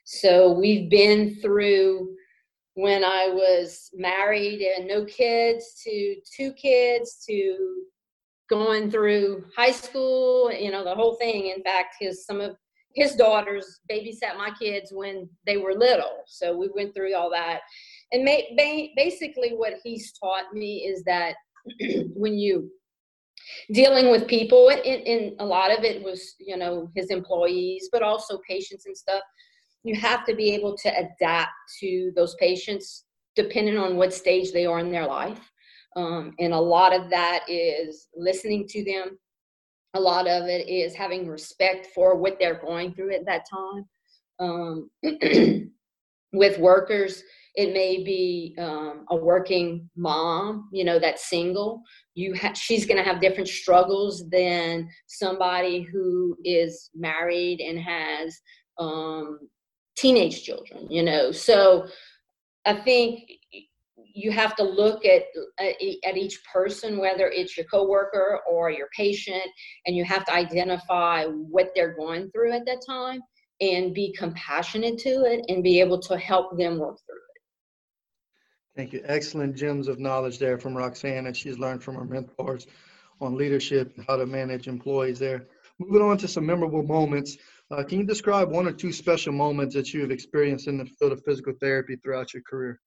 So 0.04 0.52
we've 0.52 0.90
been 0.90 1.36
through 1.40 2.14
when 2.78 3.02
I 3.02 3.28
was 3.28 3.90
married 3.92 4.60
and 4.62 4.86
no 4.86 5.04
kids 5.04 5.82
to 5.82 6.14
two 6.36 6.52
kids 6.52 7.24
to 7.28 7.82
going 8.48 8.88
through 8.88 9.44
high 9.56 9.72
school, 9.72 10.52
you 10.52 10.70
know, 10.70 10.84
the 10.84 10.94
whole 10.94 11.16
thing. 11.16 11.48
In 11.48 11.60
fact, 11.64 11.96
his 11.98 12.24
some 12.24 12.40
of 12.40 12.56
his 12.94 13.16
daughters 13.16 13.80
babysat 13.90 14.36
my 14.38 14.50
kids 14.56 14.92
when 14.94 15.28
they 15.44 15.56
were 15.56 15.74
little. 15.74 16.22
So 16.26 16.56
we 16.56 16.68
went 16.72 16.94
through 16.94 17.16
all 17.16 17.30
that 17.30 17.62
and 18.12 18.22
may, 18.22 18.92
basically 18.96 19.50
what 19.50 19.74
he's 19.82 20.12
taught 20.12 20.52
me 20.54 20.86
is 20.86 21.02
that 21.04 21.34
when 22.14 22.34
you 22.38 22.70
dealing 23.72 24.10
with 24.10 24.28
people 24.28 24.70
and, 24.70 24.80
and 24.84 25.32
a 25.40 25.44
lot 25.44 25.76
of 25.76 25.82
it 25.84 26.02
was 26.02 26.34
you 26.38 26.56
know 26.56 26.90
his 26.94 27.10
employees 27.10 27.88
but 27.90 28.02
also 28.02 28.40
patients 28.46 28.86
and 28.86 28.96
stuff 28.96 29.22
you 29.84 29.94
have 29.96 30.24
to 30.26 30.34
be 30.34 30.54
able 30.54 30.76
to 30.76 30.88
adapt 30.88 31.52
to 31.80 32.12
those 32.16 32.34
patients 32.36 33.04
depending 33.36 33.78
on 33.78 33.96
what 33.96 34.12
stage 34.12 34.52
they 34.52 34.66
are 34.66 34.80
in 34.80 34.90
their 34.90 35.06
life. 35.06 35.50
Um, 35.96 36.34
and 36.38 36.52
a 36.52 36.60
lot 36.60 36.92
of 36.92 37.08
that 37.10 37.44
is 37.48 38.08
listening 38.16 38.66
to 38.68 38.84
them. 38.84 39.18
A 39.94 40.00
lot 40.00 40.26
of 40.26 40.44
it 40.44 40.68
is 40.68 40.94
having 40.94 41.28
respect 41.28 41.88
for 41.94 42.16
what 42.16 42.38
they're 42.38 42.60
going 42.60 42.94
through 42.94 43.14
at 43.14 43.26
that 43.26 43.44
time. 43.48 43.84
Um, 44.40 44.90
with 46.32 46.58
workers 46.58 47.22
it 47.58 47.72
may 47.72 48.04
be 48.04 48.54
um, 48.58 49.04
a 49.10 49.16
working 49.16 49.90
mom 49.96 50.68
you 50.72 50.84
know 50.84 50.98
that's 50.98 51.28
single. 51.28 51.82
You 52.14 52.34
ha- 52.36 52.52
she's 52.52 52.86
going 52.86 52.98
to 52.98 53.02
have 53.02 53.20
different 53.20 53.48
struggles 53.48 54.28
than 54.30 54.88
somebody 55.08 55.82
who 55.82 56.36
is 56.44 56.90
married 56.94 57.60
and 57.60 57.78
has 57.80 58.38
um, 58.78 59.40
teenage 59.98 60.42
children 60.42 60.86
you 60.90 61.02
know? 61.02 61.32
So 61.32 61.86
i 62.66 62.74
think 62.74 63.20
you 64.14 64.32
have 64.32 64.56
to 64.56 64.64
look 64.64 65.04
at 65.04 65.22
uh, 65.60 65.72
at 66.04 66.16
each 66.16 66.42
person 66.52 66.98
whether 66.98 67.28
it's 67.28 67.56
your 67.56 67.66
coworker 67.66 68.40
or 68.50 68.70
your 68.70 68.88
patient 68.96 69.44
and 69.86 69.96
you 69.96 70.04
have 70.04 70.24
to 70.24 70.34
identify 70.34 71.24
what 71.26 71.70
they're 71.74 71.94
going 71.94 72.30
through 72.30 72.52
at 72.52 72.66
that 72.66 72.82
time 72.86 73.20
and 73.60 73.94
be 73.94 74.12
compassionate 74.16 74.98
to 74.98 75.24
it 75.24 75.44
and 75.48 75.62
be 75.62 75.80
able 75.80 75.98
to 75.98 76.16
help 76.16 76.56
them 76.56 76.78
work 76.78 76.98
through 77.06 77.16
it. 77.16 77.40
Thank 78.76 78.92
you. 78.92 79.02
Excellent 79.04 79.56
gems 79.56 79.88
of 79.88 79.98
knowledge 79.98 80.38
there 80.38 80.58
from 80.58 80.76
roxanne 80.76 81.26
as 81.26 81.36
she's 81.36 81.58
learned 81.58 81.82
from 81.82 81.96
her 81.96 82.04
mentors 82.04 82.66
on 83.20 83.36
leadership 83.36 83.92
and 83.96 84.06
how 84.06 84.16
to 84.16 84.26
manage 84.26 84.68
employees 84.68 85.18
there 85.18 85.46
moving 85.78 86.02
on 86.02 86.18
to 86.18 86.28
some 86.28 86.46
memorable 86.46 86.82
moments 86.82 87.36
uh, 87.70 87.82
can 87.82 87.98
you 87.98 88.06
describe 88.06 88.50
one 88.50 88.66
or 88.66 88.72
two 88.72 88.92
special 88.92 89.32
moments 89.32 89.74
that 89.74 89.92
you 89.92 90.00
have 90.00 90.10
experienced 90.10 90.68
in 90.68 90.78
the 90.78 90.86
field 90.98 91.12
of 91.12 91.22
physical 91.24 91.52
therapy 91.60 91.96
throughout 91.96 92.32
your 92.32 92.42
career 92.48 92.80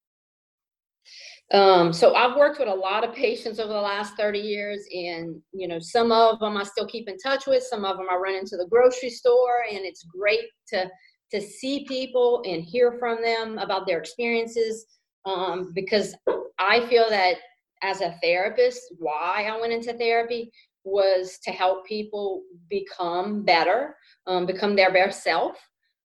um, 1.52 1.92
so 1.92 2.16
I've 2.16 2.38
worked 2.38 2.60
with 2.60 2.70
a 2.70 2.74
lot 2.74 3.04
of 3.04 3.14
patients 3.14 3.60
over 3.60 3.74
the 3.74 3.82
last 3.82 4.16
30 4.16 4.40
years, 4.40 4.86
and 4.94 5.42
you 5.52 5.68
know, 5.68 5.80
some 5.80 6.12
of 6.12 6.40
them 6.40 6.56
I 6.56 6.64
still 6.64 6.88
keep 6.88 7.10
in 7.10 7.18
touch 7.18 7.46
with. 7.46 7.64
Some 7.64 7.84
of 7.84 7.98
them 7.98 8.08
I 8.10 8.16
run 8.16 8.36
into 8.36 8.56
the 8.56 8.68
grocery 8.70 9.10
store, 9.10 9.66
and 9.70 9.80
it's 9.80 10.04
great 10.04 10.46
to 10.70 10.90
to 11.32 11.42
see 11.42 11.86
people 11.88 12.42
and 12.46 12.64
hear 12.64 12.98
from 13.00 13.22
them 13.22 13.58
about 13.58 13.86
their 13.88 14.00
experiences. 14.00 14.86
Um, 15.26 15.72
because 15.74 16.16
I 16.58 16.86
feel 16.88 17.10
that 17.10 17.36
as 17.84 18.02
a 18.02 18.16
therapist, 18.24 18.82
why 18.98 19.50
I 19.52 19.60
went 19.60 19.74
into 19.74 19.94
therapy 19.94 20.52
was 20.84 21.40
to 21.44 21.52
help 21.52 21.86
people 21.86 22.44
become 22.70 23.44
better, 23.44 23.96
um, 24.28 24.46
become 24.46 24.76
their 24.76 24.92
best 24.92 25.24
self, 25.24 25.58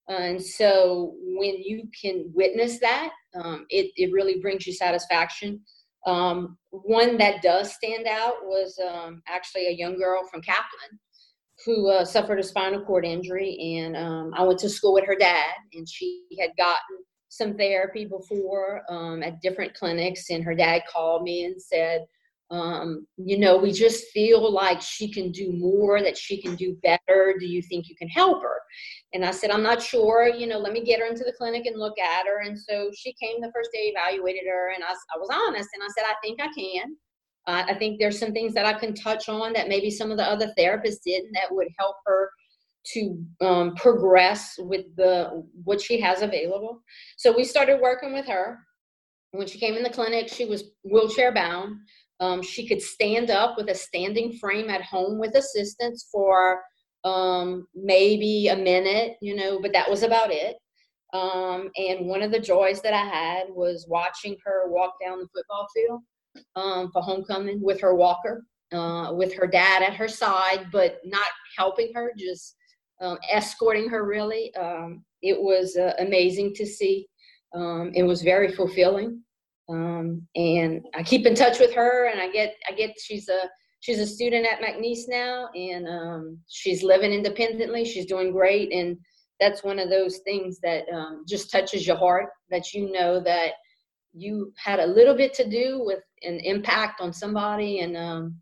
and 0.08 0.42
so 0.42 1.14
when 1.20 1.56
you 1.62 1.88
can 2.00 2.30
witness 2.32 2.78
that, 2.78 3.10
um, 3.34 3.66
it, 3.70 3.90
it 3.96 4.12
really 4.12 4.40
brings 4.40 4.66
you 4.66 4.72
satisfaction. 4.72 5.60
Um, 6.06 6.56
one 6.70 7.18
that 7.18 7.42
does 7.42 7.72
stand 7.72 8.06
out 8.06 8.34
was 8.44 8.78
um, 8.88 9.22
actually 9.26 9.66
a 9.66 9.72
young 9.72 9.98
girl 9.98 10.22
from 10.30 10.42
Kaplan 10.42 11.00
who 11.64 11.90
uh, 11.90 12.04
suffered 12.04 12.38
a 12.38 12.42
spinal 12.42 12.82
cord 12.82 13.04
injury. 13.04 13.78
And 13.78 13.96
um, 13.96 14.32
I 14.36 14.44
went 14.44 14.60
to 14.60 14.68
school 14.68 14.92
with 14.92 15.06
her 15.06 15.16
dad, 15.16 15.54
and 15.74 15.88
she 15.88 16.22
had 16.38 16.50
gotten 16.56 16.98
some 17.28 17.56
therapy 17.56 18.04
before 18.04 18.82
um, 18.88 19.22
at 19.24 19.40
different 19.40 19.74
clinics. 19.74 20.30
And 20.30 20.44
her 20.44 20.54
dad 20.54 20.82
called 20.90 21.24
me 21.24 21.46
and 21.46 21.60
said, 21.60 22.06
um, 22.50 23.06
you 23.16 23.38
know, 23.38 23.56
we 23.56 23.72
just 23.72 24.04
feel 24.08 24.52
like 24.52 24.80
she 24.80 25.10
can 25.10 25.32
do 25.32 25.52
more, 25.52 26.00
that 26.00 26.16
she 26.16 26.40
can 26.40 26.54
do 26.54 26.76
better. 26.82 27.34
Do 27.38 27.46
you 27.46 27.60
think 27.60 27.88
you 27.88 27.96
can 27.96 28.08
help 28.08 28.42
her? 28.42 28.60
And 29.12 29.24
I 29.24 29.32
said, 29.32 29.50
I'm 29.50 29.62
not 29.62 29.82
sure, 29.82 30.28
you 30.28 30.46
know, 30.46 30.58
let 30.58 30.72
me 30.72 30.84
get 30.84 31.00
her 31.00 31.06
into 31.06 31.24
the 31.24 31.34
clinic 31.36 31.66
and 31.66 31.78
look 31.78 31.98
at 31.98 32.26
her. 32.26 32.42
And 32.42 32.58
so 32.58 32.90
she 32.96 33.12
came 33.14 33.40
the 33.40 33.52
first 33.54 33.70
day, 33.72 33.92
evaluated 33.94 34.44
her, 34.48 34.72
and 34.74 34.84
I, 34.84 34.90
I 34.90 35.18
was 35.18 35.30
honest 35.32 35.68
and 35.74 35.82
I 35.82 35.88
said, 35.96 36.04
I 36.08 36.14
think 36.22 36.40
I 36.40 36.48
can. 36.56 36.96
Uh, 37.48 37.64
I 37.68 37.74
think 37.74 37.98
there's 37.98 38.18
some 38.18 38.32
things 38.32 38.54
that 38.54 38.66
I 38.66 38.72
can 38.72 38.94
touch 38.94 39.28
on 39.28 39.52
that 39.52 39.68
maybe 39.68 39.90
some 39.90 40.10
of 40.10 40.16
the 40.16 40.24
other 40.24 40.52
therapists 40.58 41.02
didn't 41.04 41.32
that 41.32 41.52
would 41.52 41.68
help 41.78 41.96
her 42.04 42.30
to 42.92 43.24
um, 43.40 43.74
progress 43.74 44.54
with 44.58 44.84
the 44.96 45.44
what 45.64 45.80
she 45.80 46.00
has 46.00 46.22
available. 46.22 46.82
So 47.16 47.36
we 47.36 47.44
started 47.44 47.80
working 47.80 48.12
with 48.12 48.26
her. 48.26 48.58
When 49.32 49.46
she 49.46 49.58
came 49.58 49.74
in 49.74 49.82
the 49.82 49.90
clinic, 49.90 50.28
she 50.28 50.44
was 50.44 50.64
wheelchair 50.82 51.32
bound. 51.32 51.76
Um, 52.20 52.42
she 52.42 52.66
could 52.66 52.80
stand 52.80 53.30
up 53.30 53.56
with 53.56 53.68
a 53.68 53.74
standing 53.74 54.38
frame 54.38 54.70
at 54.70 54.82
home 54.82 55.18
with 55.18 55.34
assistance 55.34 56.08
for 56.10 56.62
um, 57.04 57.66
maybe 57.74 58.48
a 58.48 58.56
minute, 58.56 59.16
you 59.20 59.36
know, 59.36 59.60
but 59.60 59.72
that 59.72 59.90
was 59.90 60.02
about 60.02 60.30
it. 60.30 60.56
Um, 61.12 61.70
and 61.76 62.06
one 62.06 62.22
of 62.22 62.32
the 62.32 62.40
joys 62.40 62.80
that 62.82 62.94
I 62.94 63.04
had 63.04 63.44
was 63.50 63.86
watching 63.88 64.36
her 64.44 64.68
walk 64.70 64.94
down 65.04 65.18
the 65.18 65.28
football 65.28 65.66
field 65.74 66.00
um, 66.56 66.90
for 66.92 67.02
homecoming 67.02 67.60
with 67.62 67.80
her 67.80 67.94
walker, 67.94 68.44
uh, 68.72 69.12
with 69.14 69.32
her 69.34 69.46
dad 69.46 69.82
at 69.82 69.94
her 69.94 70.08
side, 70.08 70.66
but 70.72 70.98
not 71.04 71.28
helping 71.56 71.92
her, 71.94 72.12
just 72.18 72.56
um, 73.00 73.18
escorting 73.30 73.88
her 73.88 74.04
really. 74.04 74.54
Um, 74.56 75.04
it 75.22 75.40
was 75.40 75.76
uh, 75.76 75.92
amazing 75.98 76.54
to 76.54 76.66
see. 76.66 77.06
It 77.54 78.02
was 78.02 78.20
very 78.22 78.52
fulfilling. 78.52 79.22
Um, 79.68 80.26
and 80.36 80.84
I 80.94 81.02
keep 81.02 81.26
in 81.26 81.34
touch 81.34 81.58
with 81.58 81.74
her, 81.74 82.08
and 82.08 82.20
I 82.20 82.30
get 82.30 82.54
I 82.68 82.72
get 82.72 82.94
she's 82.98 83.28
a 83.28 83.48
she's 83.80 83.98
a 83.98 84.06
student 84.06 84.46
at 84.46 84.60
McNeese 84.60 85.08
now, 85.08 85.48
and 85.54 85.88
um, 85.88 86.38
she's 86.48 86.82
living 86.82 87.12
independently. 87.12 87.84
She's 87.84 88.06
doing 88.06 88.32
great, 88.32 88.72
and 88.72 88.96
that's 89.40 89.64
one 89.64 89.78
of 89.78 89.90
those 89.90 90.18
things 90.18 90.58
that 90.62 90.84
um, 90.92 91.24
just 91.28 91.50
touches 91.50 91.86
your 91.86 91.96
heart. 91.96 92.26
That 92.50 92.72
you 92.72 92.92
know 92.92 93.20
that 93.20 93.52
you 94.12 94.52
had 94.56 94.78
a 94.78 94.86
little 94.86 95.14
bit 95.14 95.34
to 95.34 95.48
do 95.48 95.82
with 95.84 96.00
an 96.22 96.40
impact 96.40 97.00
on 97.00 97.12
somebody, 97.12 97.80
and 97.80 97.96
um, 97.96 98.36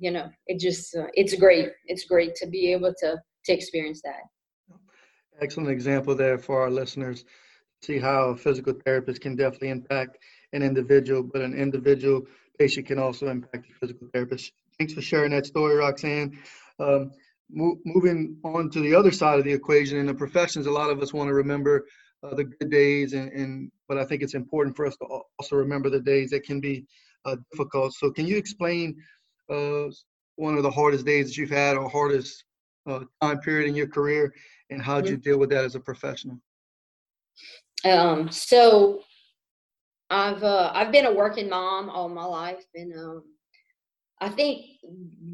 you 0.00 0.10
know 0.10 0.28
it 0.46 0.58
just 0.58 0.96
uh, 0.96 1.06
it's 1.14 1.34
great. 1.34 1.68
It's 1.86 2.04
great 2.04 2.34
to 2.36 2.46
be 2.46 2.72
able 2.72 2.92
to 3.00 3.16
to 3.44 3.52
experience 3.52 4.02
that. 4.02 4.22
Excellent 5.40 5.70
example 5.70 6.14
there 6.14 6.38
for 6.38 6.60
our 6.60 6.70
listeners. 6.70 7.24
See 7.82 7.98
how 7.98 8.30
a 8.30 8.36
physical 8.36 8.74
therapist 8.84 9.22
can 9.22 9.36
definitely 9.36 9.70
impact 9.70 10.18
an 10.52 10.62
individual, 10.62 11.22
but 11.22 11.42
an 11.42 11.54
individual 11.54 12.22
patient 12.58 12.86
can 12.86 12.98
also 12.98 13.28
impact 13.28 13.66
the 13.68 13.74
physical 13.80 14.08
therapist. 14.12 14.52
Thanks 14.78 14.92
for 14.92 15.02
sharing 15.02 15.30
that 15.32 15.46
story, 15.46 15.76
Roxanne. 15.76 16.38
Um, 16.78 17.12
mo- 17.50 17.78
moving 17.84 18.36
on 18.44 18.70
to 18.70 18.80
the 18.80 18.94
other 18.94 19.10
side 19.10 19.38
of 19.38 19.44
the 19.44 19.52
equation 19.52 19.98
in 19.98 20.06
the 20.06 20.14
professions, 20.14 20.66
a 20.66 20.70
lot 20.70 20.90
of 20.90 21.00
us 21.00 21.12
want 21.12 21.28
to 21.28 21.34
remember 21.34 21.86
uh, 22.22 22.34
the 22.34 22.44
good 22.44 22.70
days, 22.70 23.12
and, 23.12 23.32
and, 23.32 23.70
but 23.88 23.98
I 23.98 24.04
think 24.04 24.22
it's 24.22 24.34
important 24.34 24.76
for 24.76 24.86
us 24.86 24.96
to 24.98 25.04
also 25.38 25.56
remember 25.56 25.88
the 25.88 26.00
days 26.00 26.30
that 26.30 26.42
can 26.42 26.60
be 26.60 26.84
uh, 27.24 27.36
difficult. 27.50 27.94
So, 27.94 28.10
can 28.10 28.26
you 28.26 28.36
explain 28.36 28.96
uh, 29.50 29.86
one 30.36 30.56
of 30.56 30.62
the 30.62 30.70
hardest 30.70 31.06
days 31.06 31.28
that 31.28 31.36
you've 31.36 31.50
had, 31.50 31.76
or 31.76 31.88
hardest 31.88 32.44
uh, 32.86 33.00
time 33.22 33.40
period 33.40 33.68
in 33.68 33.74
your 33.74 33.88
career, 33.88 34.34
and 34.70 34.82
how 34.82 34.96
did 34.96 35.06
mm-hmm. 35.06 35.14
you 35.14 35.18
deal 35.18 35.38
with 35.38 35.50
that 35.50 35.64
as 35.64 35.74
a 35.74 35.80
professional? 35.80 36.38
Um, 37.84 38.30
so 38.30 39.00
I've 40.10 40.42
uh, 40.42 40.72
I've 40.74 40.90
been 40.92 41.06
a 41.06 41.14
working 41.14 41.48
mom 41.48 41.88
all 41.88 42.08
my 42.08 42.24
life, 42.24 42.64
and 42.74 42.92
um, 42.98 43.22
I 44.20 44.28
think 44.28 44.66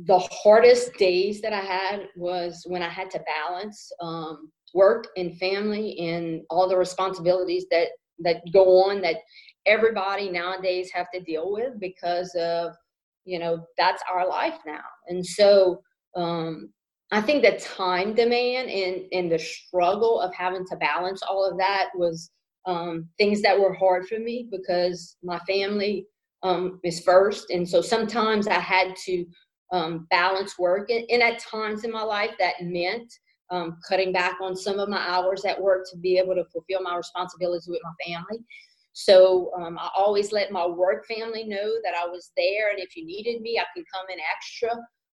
the 0.05 0.19
hardest 0.19 0.95
days 0.95 1.41
that 1.41 1.53
I 1.53 1.61
had 1.61 2.09
was 2.15 2.63
when 2.67 2.83
I 2.83 2.89
had 2.89 3.11
to 3.13 3.21
balance 3.21 3.91
um, 4.01 4.53
work 4.75 5.09
and 5.17 5.37
family 5.39 5.99
and 5.99 6.43
all 6.51 6.69
the 6.69 6.77
responsibilities 6.77 7.65
that 7.71 7.89
that 8.21 8.43
go 8.53 8.85
on 8.85 9.01
that 9.03 9.17
everybody 9.65 10.31
nowadays 10.31 10.91
have 10.93 11.11
to 11.13 11.21
deal 11.21 11.53
with 11.53 11.81
because 11.81 12.35
of 12.39 12.73
you 13.25 13.39
know 13.39 13.67
that's 13.79 14.03
our 14.13 14.29
life 14.29 14.59
now, 14.67 14.85
and 15.09 15.25
so 15.25 15.83
um, 16.15 16.69
I 17.13 17.23
think 17.23 17.43
the 17.43 17.59
time 17.59 18.15
demand 18.15 18.69
and 18.69 19.07
and 19.13 19.33
the 19.33 19.39
struggle 19.39 20.21
of 20.21 20.35
having 20.35 20.67
to 20.67 20.77
balance 20.77 21.23
all 21.23 21.51
of 21.51 21.57
that 21.57 21.89
was 21.95 22.31
um, 22.67 23.09
things 23.19 23.43
that 23.43 23.59
were 23.59 23.75
hard 23.75 24.07
for 24.09 24.19
me 24.19 24.49
because 24.51 25.17
my 25.23 25.39
family 25.41 26.07
um, 26.43 26.81
is 26.85 27.01
first. 27.01 27.51
And 27.51 27.69
so 27.69 27.81
sometimes 27.81 28.47
I 28.47 28.59
had 28.59 28.95
to 29.07 29.25
um, 29.73 30.07
balance 30.11 30.59
work. 30.59 30.91
And, 30.91 31.05
and, 31.11 31.23
at 31.23 31.39
times 31.39 31.85
in 31.85 31.91
my 31.91 32.03
life, 32.03 32.33
that 32.39 32.55
meant 32.61 33.13
um, 33.51 33.79
cutting 33.89 34.13
back 34.13 34.37
on 34.41 34.57
some 34.57 34.79
of 34.79 34.89
my 34.89 34.99
hours 34.99 35.45
at 35.45 35.61
work 35.61 35.85
to 35.91 35.99
be 35.99 36.19
able 36.19 36.35
to 36.35 36.45
fulfill 36.53 36.83
my 36.83 36.97
responsibilities 36.97 37.67
with 37.69 37.81
my 37.83 38.07
family. 38.07 38.45
So 38.93 39.53
um, 39.61 39.79
I 39.79 39.91
always 39.97 40.33
let 40.33 40.53
my 40.53 40.67
work 40.67 41.07
family 41.07 41.45
know 41.45 41.75
that 41.85 41.95
I 41.95 42.07
was 42.07 42.31
there. 42.37 42.71
And 42.71 42.79
if 42.79 42.97
you 42.97 43.05
needed 43.05 43.43
me, 43.43 43.59
I 43.59 43.65
can 43.75 43.85
come 43.93 44.07
in 44.11 44.19
extra. 44.35 44.71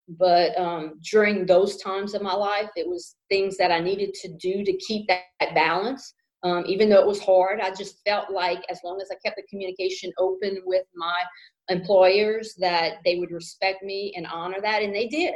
But 0.08 0.58
um, 0.58 0.98
during 1.10 1.46
those 1.46 1.76
times 1.76 2.14
of 2.14 2.22
my 2.22 2.34
life, 2.34 2.70
it 2.76 2.86
was 2.86 3.16
things 3.28 3.56
that 3.56 3.70
I 3.70 3.80
needed 3.80 4.12
to 4.14 4.28
do 4.40 4.64
to 4.64 4.76
keep 4.78 5.06
that, 5.08 5.22
that 5.40 5.54
balance. 5.54 6.14
Um, 6.42 6.64
even 6.66 6.88
though 6.88 7.00
it 7.00 7.06
was 7.06 7.20
hard, 7.20 7.60
I 7.60 7.70
just 7.70 8.02
felt 8.04 8.30
like 8.30 8.62
as 8.70 8.80
long 8.82 8.98
as 9.00 9.08
I 9.10 9.16
kept 9.24 9.36
the 9.36 9.42
communication 9.50 10.10
open 10.18 10.62
with 10.64 10.84
my 10.94 11.20
employers, 11.68 12.54
that 12.58 12.94
they 13.04 13.16
would 13.16 13.30
respect 13.30 13.82
me 13.82 14.14
and 14.16 14.26
honor 14.26 14.60
that, 14.62 14.82
and 14.82 14.94
they 14.94 15.06
did. 15.06 15.34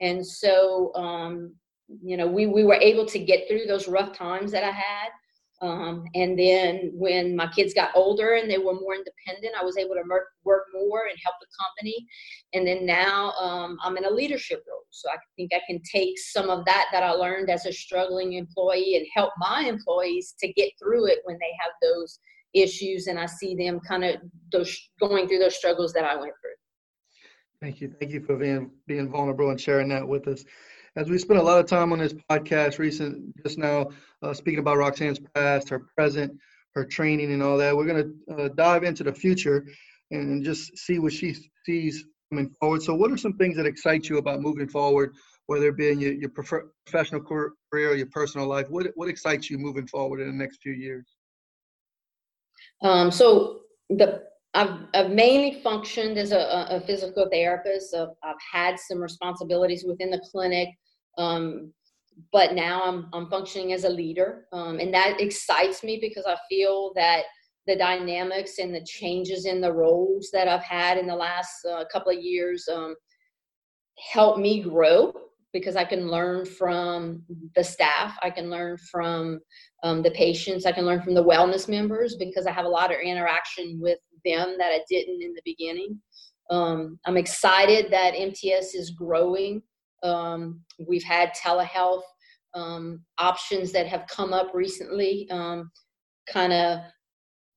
And 0.00 0.26
so, 0.26 0.94
um, 0.94 1.54
you 2.02 2.16
know, 2.16 2.26
we, 2.26 2.46
we 2.46 2.64
were 2.64 2.74
able 2.74 3.06
to 3.06 3.18
get 3.18 3.46
through 3.48 3.66
those 3.66 3.86
rough 3.88 4.16
times 4.16 4.50
that 4.52 4.64
I 4.64 4.70
had. 4.70 5.08
Um, 5.62 6.04
and 6.14 6.38
then 6.38 6.90
when 6.92 7.34
my 7.34 7.46
kids 7.46 7.72
got 7.72 7.90
older 7.94 8.34
and 8.34 8.50
they 8.50 8.58
were 8.58 8.74
more 8.74 8.94
independent, 8.94 9.54
I 9.58 9.64
was 9.64 9.78
able 9.78 9.94
to 9.94 10.02
work 10.44 10.64
more 10.74 11.06
and 11.08 11.18
help 11.24 11.36
the 11.40 11.46
company. 11.58 12.06
And 12.52 12.66
then 12.66 12.84
now 12.84 13.32
um, 13.32 13.78
I'm 13.82 13.96
in 13.96 14.04
a 14.04 14.10
leadership 14.10 14.62
role. 14.68 14.84
So 14.90 15.08
I 15.08 15.16
think 15.36 15.52
I 15.54 15.60
can 15.66 15.80
take 15.90 16.18
some 16.18 16.50
of 16.50 16.64
that 16.66 16.86
that 16.92 17.02
I 17.02 17.10
learned 17.12 17.48
as 17.48 17.64
a 17.64 17.72
struggling 17.72 18.34
employee 18.34 18.96
and 18.96 19.06
help 19.14 19.32
my 19.38 19.62
employees 19.62 20.34
to 20.40 20.52
get 20.52 20.72
through 20.78 21.06
it 21.06 21.20
when 21.24 21.38
they 21.40 21.52
have 21.62 21.72
those 21.82 22.18
issues 22.54 23.06
and 23.06 23.18
I 23.18 23.26
see 23.26 23.54
them 23.54 23.80
kind 23.80 24.04
of 24.04 24.16
those 24.52 24.76
going 25.00 25.28
through 25.28 25.38
those 25.38 25.56
struggles 25.56 25.92
that 25.92 26.04
I 26.04 26.16
went 26.16 26.32
through. 26.40 26.50
Thank 27.60 27.80
you. 27.80 27.94
Thank 27.98 28.12
you 28.12 28.20
for 28.20 28.36
being 28.36 28.70
being 28.86 29.10
vulnerable 29.10 29.50
and 29.50 29.60
sharing 29.60 29.88
that 29.88 30.06
with 30.06 30.28
us 30.28 30.44
as 30.96 31.08
we 31.10 31.18
spent 31.18 31.38
a 31.38 31.42
lot 31.42 31.60
of 31.60 31.66
time 31.66 31.92
on 31.92 31.98
this 31.98 32.14
podcast 32.30 32.78
recent 32.78 33.34
just 33.44 33.58
now 33.58 33.88
uh, 34.22 34.32
speaking 34.32 34.60
about 34.60 34.76
roxanne's 34.76 35.20
past 35.34 35.68
her 35.68 35.86
present 35.96 36.32
her 36.76 36.84
training 36.84 37.32
and 37.32 37.42
all 37.42 37.56
that. 37.56 37.76
We're 37.76 37.86
going 37.86 38.14
to 38.28 38.34
uh, 38.34 38.48
dive 38.54 38.84
into 38.84 39.02
the 39.02 39.12
future 39.12 39.66
and 40.12 40.44
just 40.44 40.76
see 40.76 41.00
what 41.00 41.12
she 41.12 41.34
sees 41.64 42.04
coming 42.30 42.50
forward. 42.60 42.82
So, 42.82 42.94
what 42.94 43.10
are 43.10 43.16
some 43.16 43.32
things 43.32 43.56
that 43.56 43.66
excite 43.66 44.08
you 44.08 44.18
about 44.18 44.40
moving 44.40 44.68
forward, 44.68 45.14
whether 45.46 45.68
it 45.68 45.76
be 45.76 45.90
in 45.90 45.98
your, 45.98 46.12
your 46.12 46.30
professional 46.30 47.22
career 47.22 47.54
or 47.72 47.94
your 47.94 48.06
personal 48.12 48.46
life? 48.46 48.66
What 48.68 48.86
what 48.94 49.08
excites 49.08 49.50
you 49.50 49.58
moving 49.58 49.88
forward 49.88 50.20
in 50.20 50.28
the 50.28 50.34
next 50.34 50.60
few 50.62 50.72
years? 50.72 51.06
Um, 52.82 53.10
so 53.10 53.62
the 53.88 54.22
I've, 54.54 54.78
I've 54.94 55.10
mainly 55.10 55.60
functioned 55.60 56.16
as 56.18 56.32
a, 56.32 56.66
a 56.70 56.80
physical 56.80 57.28
therapist. 57.30 57.94
I've, 57.94 58.08
I've, 58.22 58.36
had 58.52 58.78
some 58.78 58.98
responsibilities 58.98 59.84
within 59.86 60.10
the 60.10 60.22
clinic, 60.30 60.70
um, 61.18 61.72
but 62.32 62.54
now 62.54 62.82
I'm, 62.82 63.08
I'm 63.12 63.28
functioning 63.28 63.72
as 63.72 63.84
a 63.84 63.88
leader. 63.88 64.46
Um, 64.52 64.78
and 64.80 64.92
that 64.94 65.20
excites 65.20 65.82
me 65.82 65.98
because 66.00 66.24
I 66.26 66.36
feel 66.48 66.92
that 66.94 67.24
the 67.66 67.76
dynamics 67.76 68.58
and 68.58 68.74
the 68.74 68.84
changes 68.84 69.44
in 69.44 69.60
the 69.60 69.72
roles 69.72 70.30
that 70.32 70.48
I've 70.48 70.62
had 70.62 70.98
in 70.98 71.06
the 71.06 71.16
last 71.16 71.64
uh, 71.64 71.84
couple 71.92 72.12
of 72.12 72.22
years 72.22 72.68
um, 72.72 72.94
help 74.12 74.38
me 74.38 74.62
grow 74.62 75.12
because 75.52 75.74
I 75.74 75.84
can 75.84 76.08
learn 76.08 76.44
from 76.44 77.22
the 77.54 77.64
staff, 77.64 78.16
I 78.22 78.30
can 78.30 78.50
learn 78.50 78.76
from 78.90 79.40
um, 79.82 80.02
the 80.02 80.10
patients, 80.10 80.66
I 80.66 80.72
can 80.72 80.84
learn 80.84 81.02
from 81.02 81.14
the 81.14 81.24
wellness 81.24 81.68
members 81.68 82.16
because 82.16 82.46
I 82.46 82.52
have 82.52 82.66
a 82.66 82.68
lot 82.68 82.92
of 82.92 83.00
interaction 83.00 83.78
with 83.80 83.98
them 84.24 84.56
that 84.58 84.72
I 84.72 84.80
didn't 84.88 85.22
in 85.22 85.32
the 85.32 85.42
beginning. 85.44 85.98
Um, 86.50 86.98
I'm 87.06 87.16
excited 87.16 87.90
that 87.90 88.14
MTS 88.14 88.74
is 88.74 88.90
growing. 88.90 89.62
Um, 90.02 90.60
we've 90.78 91.04
had 91.04 91.32
telehealth 91.34 92.02
um, 92.54 93.02
options 93.18 93.72
that 93.72 93.86
have 93.86 94.06
come 94.08 94.32
up 94.32 94.52
recently, 94.54 95.28
um, 95.30 95.70
kind 96.28 96.52
of 96.52 96.80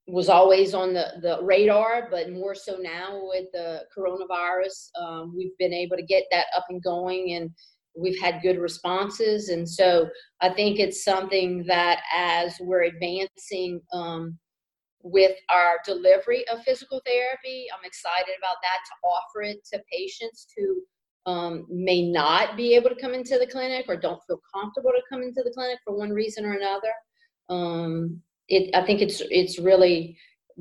was 0.08 0.30
always 0.30 0.74
on 0.74 0.94
the, 0.94 1.14
the 1.22 1.40
radar, 1.44 2.08
but 2.10 2.32
more 2.32 2.56
so 2.56 2.78
now 2.82 3.20
with 3.22 3.46
the 3.54 3.84
coronavirus, 3.96 4.90
um, 5.00 5.34
we've 5.38 5.58
been 5.60 5.74
able 5.74 5.96
to 5.96 6.06
get 6.06 6.24
that 6.32 6.48
up 6.56 6.66
and 6.70 6.84
going 6.84 7.34
and 7.34 7.52
we've 7.96 8.20
had 8.20 8.42
good 8.42 8.58
responses. 8.58 9.50
And 9.50 9.70
so 9.70 10.10
I 10.42 10.50
think 10.50 10.80
it's 10.80 11.04
something 11.04 11.64
that 11.68 12.02
as 12.16 12.56
we're 12.60 12.84
advancing 12.84 13.82
um, 13.94 14.38
with 15.04 15.36
our 15.50 15.78
delivery 15.86 16.48
of 16.48 16.64
physical 16.64 17.02
therapy, 17.06 17.68
I'm 17.74 17.86
excited 17.86 18.34
about 18.38 18.58
that 18.64 18.80
to 18.86 19.08
offer 19.08 19.42
it 19.44 19.60
to 19.74 19.82
patients 19.92 20.48
who 20.58 20.82
um, 21.26 21.66
may 21.70 22.10
not 22.10 22.56
be 22.56 22.76
able 22.76 22.90
to 22.90 23.00
come 23.00 23.14
into 23.14 23.38
the 23.38 23.48
clinic 23.48 23.86
or 23.88 23.96
don't 23.96 24.22
feel 24.26 24.42
comfortable 24.54 24.92
to 24.92 25.02
come 25.10 25.22
into 25.22 25.42
the 25.44 25.52
clinic 25.52 25.80
for 25.86 25.98
one 25.98 26.12
reason 26.12 26.46
or 26.46 26.54
another. 26.54 26.94
Um, 27.50 28.22
it, 28.48 28.74
I 28.76 28.86
think 28.86 29.02
it's 29.02 29.22
it's 29.30 29.60
really 29.60 30.18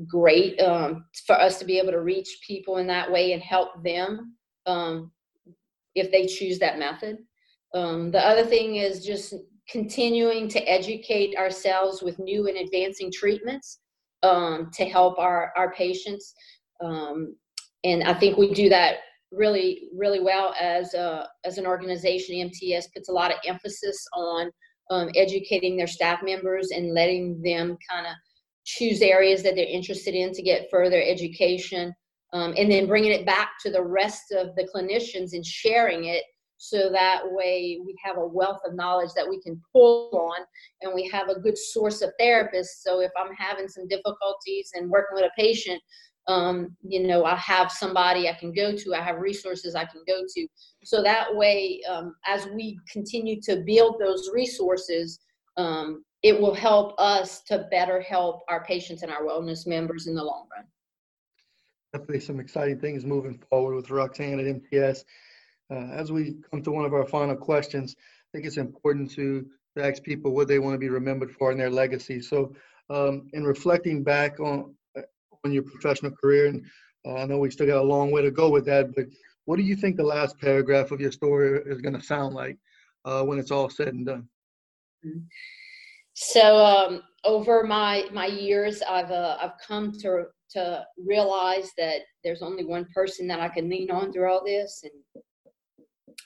great 0.07 0.59
um, 0.61 1.05
for 1.25 1.39
us 1.39 1.59
to 1.59 1.65
be 1.65 1.79
able 1.79 1.91
to 1.91 2.01
reach 2.01 2.39
people 2.45 2.77
in 2.77 2.87
that 2.87 3.11
way 3.11 3.33
and 3.33 3.41
help 3.41 3.83
them 3.83 4.35
um, 4.65 5.11
if 5.95 6.11
they 6.11 6.25
choose 6.25 6.59
that 6.59 6.79
method. 6.79 7.17
Um, 7.73 8.11
the 8.11 8.25
other 8.25 8.45
thing 8.45 8.75
is 8.75 9.05
just 9.05 9.33
continuing 9.69 10.47
to 10.49 10.59
educate 10.61 11.35
ourselves 11.37 12.01
with 12.01 12.17
new 12.19 12.47
and 12.47 12.57
advancing 12.57 13.11
treatments 13.11 13.79
um, 14.23 14.71
to 14.73 14.85
help 14.85 15.19
our, 15.19 15.53
our 15.55 15.71
patients. 15.73 16.33
And 16.81 18.03
I 18.03 18.13
think 18.13 18.37
we 18.37 18.53
do 18.53 18.69
that 18.69 18.97
really, 19.31 19.89
really 19.95 20.19
well 20.19 20.53
as, 20.59 20.93
a, 20.93 21.27
as 21.45 21.57
an 21.57 21.65
organization. 21.65 22.35
MTS 22.35 22.87
puts 22.87 23.09
a 23.09 23.13
lot 23.13 23.31
of 23.31 23.37
emphasis 23.45 24.05
on 24.13 24.51
um, 24.89 25.09
educating 25.15 25.77
their 25.77 25.87
staff 25.87 26.21
members 26.23 26.71
and 26.71 26.93
letting 26.93 27.41
them 27.41 27.77
kind 27.89 28.07
of 28.07 28.13
choose 28.65 29.01
areas 29.01 29.43
that 29.43 29.55
they're 29.55 29.65
interested 29.65 30.15
in 30.15 30.33
to 30.33 30.41
get 30.41 30.69
further 30.71 31.01
education. 31.01 31.93
Um, 32.31 32.53
and 32.57 32.71
then 32.71 32.87
bringing 32.87 33.11
it 33.11 33.25
back 33.25 33.51
to 33.61 33.71
the 33.71 33.83
rest 33.83 34.31
of 34.31 34.55
the 34.55 34.67
clinicians 34.73 35.33
and 35.33 35.43
sharing 35.43 36.05
it 36.05 36.23
so 36.61 36.89
that 36.91 37.21
way 37.23 37.79
we 37.85 37.95
have 38.03 38.17
a 38.17 38.27
wealth 38.27 38.59
of 38.67 38.75
knowledge 38.75 39.11
that 39.15 39.27
we 39.27 39.41
can 39.41 39.59
pull 39.71 40.09
on 40.13 40.41
and 40.81 40.93
we 40.93 41.07
have 41.07 41.29
a 41.29 41.39
good 41.39 41.57
source 41.57 42.01
of 42.01 42.11
therapists 42.19 42.81
so 42.81 42.99
if 42.99 43.11
i'm 43.17 43.33
having 43.33 43.67
some 43.67 43.87
difficulties 43.87 44.69
and 44.73 44.89
working 44.89 45.15
with 45.15 45.23
a 45.23 45.41
patient 45.41 45.81
um, 46.29 46.75
you 46.81 47.05
know 47.05 47.25
i 47.25 47.35
have 47.35 47.71
somebody 47.71 48.29
i 48.29 48.33
can 48.33 48.53
go 48.53 48.75
to 48.75 48.93
i 48.93 49.01
have 49.01 49.17
resources 49.17 49.75
i 49.75 49.83
can 49.83 50.01
go 50.07 50.21
to. 50.33 50.47
So 50.83 51.03
that 51.03 51.35
way 51.35 51.81
um, 51.89 52.15
as 52.25 52.47
we 52.47 52.79
continue 52.89 53.41
to 53.41 53.63
build 53.65 53.99
those 53.99 54.29
resources 54.33 55.19
um, 55.57 56.05
it 56.23 56.39
will 56.39 56.53
help 56.53 56.93
us 56.99 57.41
to 57.43 57.67
better 57.71 57.99
help 58.01 58.41
our 58.47 58.63
patients 58.63 59.03
and 59.03 59.11
our 59.11 59.23
wellness 59.23 59.65
members 59.67 60.07
in 60.07 60.15
the 60.15 60.23
long 60.23 60.47
run. 60.55 60.65
Definitely 61.93 62.19
some 62.19 62.39
exciting 62.39 62.79
things 62.79 63.03
moving 63.03 63.41
forward 63.49 63.75
with 63.75 63.89
roxanne 63.89 64.39
at 64.39 64.45
mts 64.45 65.03
uh, 65.71 65.87
as 65.91 66.11
we 66.11 66.35
come 66.49 66.61
to 66.63 66.71
one 66.71 66.85
of 66.85 66.93
our 66.93 67.05
final 67.05 67.35
questions, 67.35 67.95
I 67.99 68.27
think 68.33 68.45
it's 68.45 68.57
important 68.57 69.11
to, 69.11 69.45
to 69.77 69.85
ask 69.85 70.01
people 70.03 70.31
what 70.31 70.47
they 70.47 70.59
want 70.59 70.73
to 70.73 70.79
be 70.79 70.89
remembered 70.89 71.31
for 71.31 71.51
in 71.51 71.57
their 71.57 71.69
legacy. 71.69 72.21
So, 72.21 72.53
um, 72.89 73.27
in 73.33 73.43
reflecting 73.43 74.03
back 74.03 74.39
on 74.39 74.73
on 75.45 75.51
your 75.51 75.63
professional 75.63 76.11
career, 76.11 76.47
and 76.47 76.65
uh, 77.05 77.15
I 77.15 77.25
know 77.25 77.37
we 77.37 77.51
still 77.51 77.67
got 77.67 77.81
a 77.81 77.83
long 77.83 78.11
way 78.11 78.21
to 78.21 78.31
go 78.31 78.49
with 78.49 78.65
that, 78.65 78.93
but 78.95 79.05
what 79.45 79.57
do 79.57 79.63
you 79.63 79.75
think 79.75 79.95
the 79.95 80.03
last 80.03 80.39
paragraph 80.39 80.91
of 80.91 81.01
your 81.01 81.11
story 81.11 81.61
is 81.65 81.81
going 81.81 81.97
to 81.97 82.05
sound 82.05 82.35
like 82.35 82.57
uh, 83.05 83.23
when 83.23 83.39
it's 83.39 83.51
all 83.51 83.69
said 83.69 83.89
and 83.89 84.05
done? 84.05 84.27
So, 86.13 86.57
um, 86.57 87.01
over 87.23 87.63
my 87.63 88.05
my 88.11 88.25
years, 88.25 88.81
I've 88.81 89.11
uh, 89.11 89.37
I've 89.41 89.57
come 89.65 89.93
to 90.01 90.25
to 90.51 90.85
realize 91.05 91.71
that 91.77 92.01
there's 92.23 92.41
only 92.41 92.65
one 92.65 92.85
person 92.93 93.27
that 93.27 93.39
I 93.39 93.49
can 93.49 93.69
lean 93.69 93.91
on 93.91 94.11
through 94.11 94.29
all 94.29 94.43
this, 94.45 94.83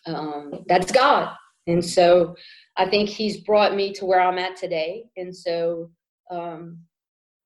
and 0.06 0.16
um, 0.16 0.52
that's 0.68 0.92
God. 0.92 1.36
And 1.68 1.84
so 1.84 2.36
I 2.76 2.90
think 2.90 3.10
He's 3.10 3.42
brought 3.42 3.76
me 3.76 3.94
to 3.94 4.06
where 4.06 4.20
I'm 4.20 4.40
at 4.40 4.58
today. 4.58 5.06
And 5.16 5.36
so, 5.36 5.92
um, 6.32 6.80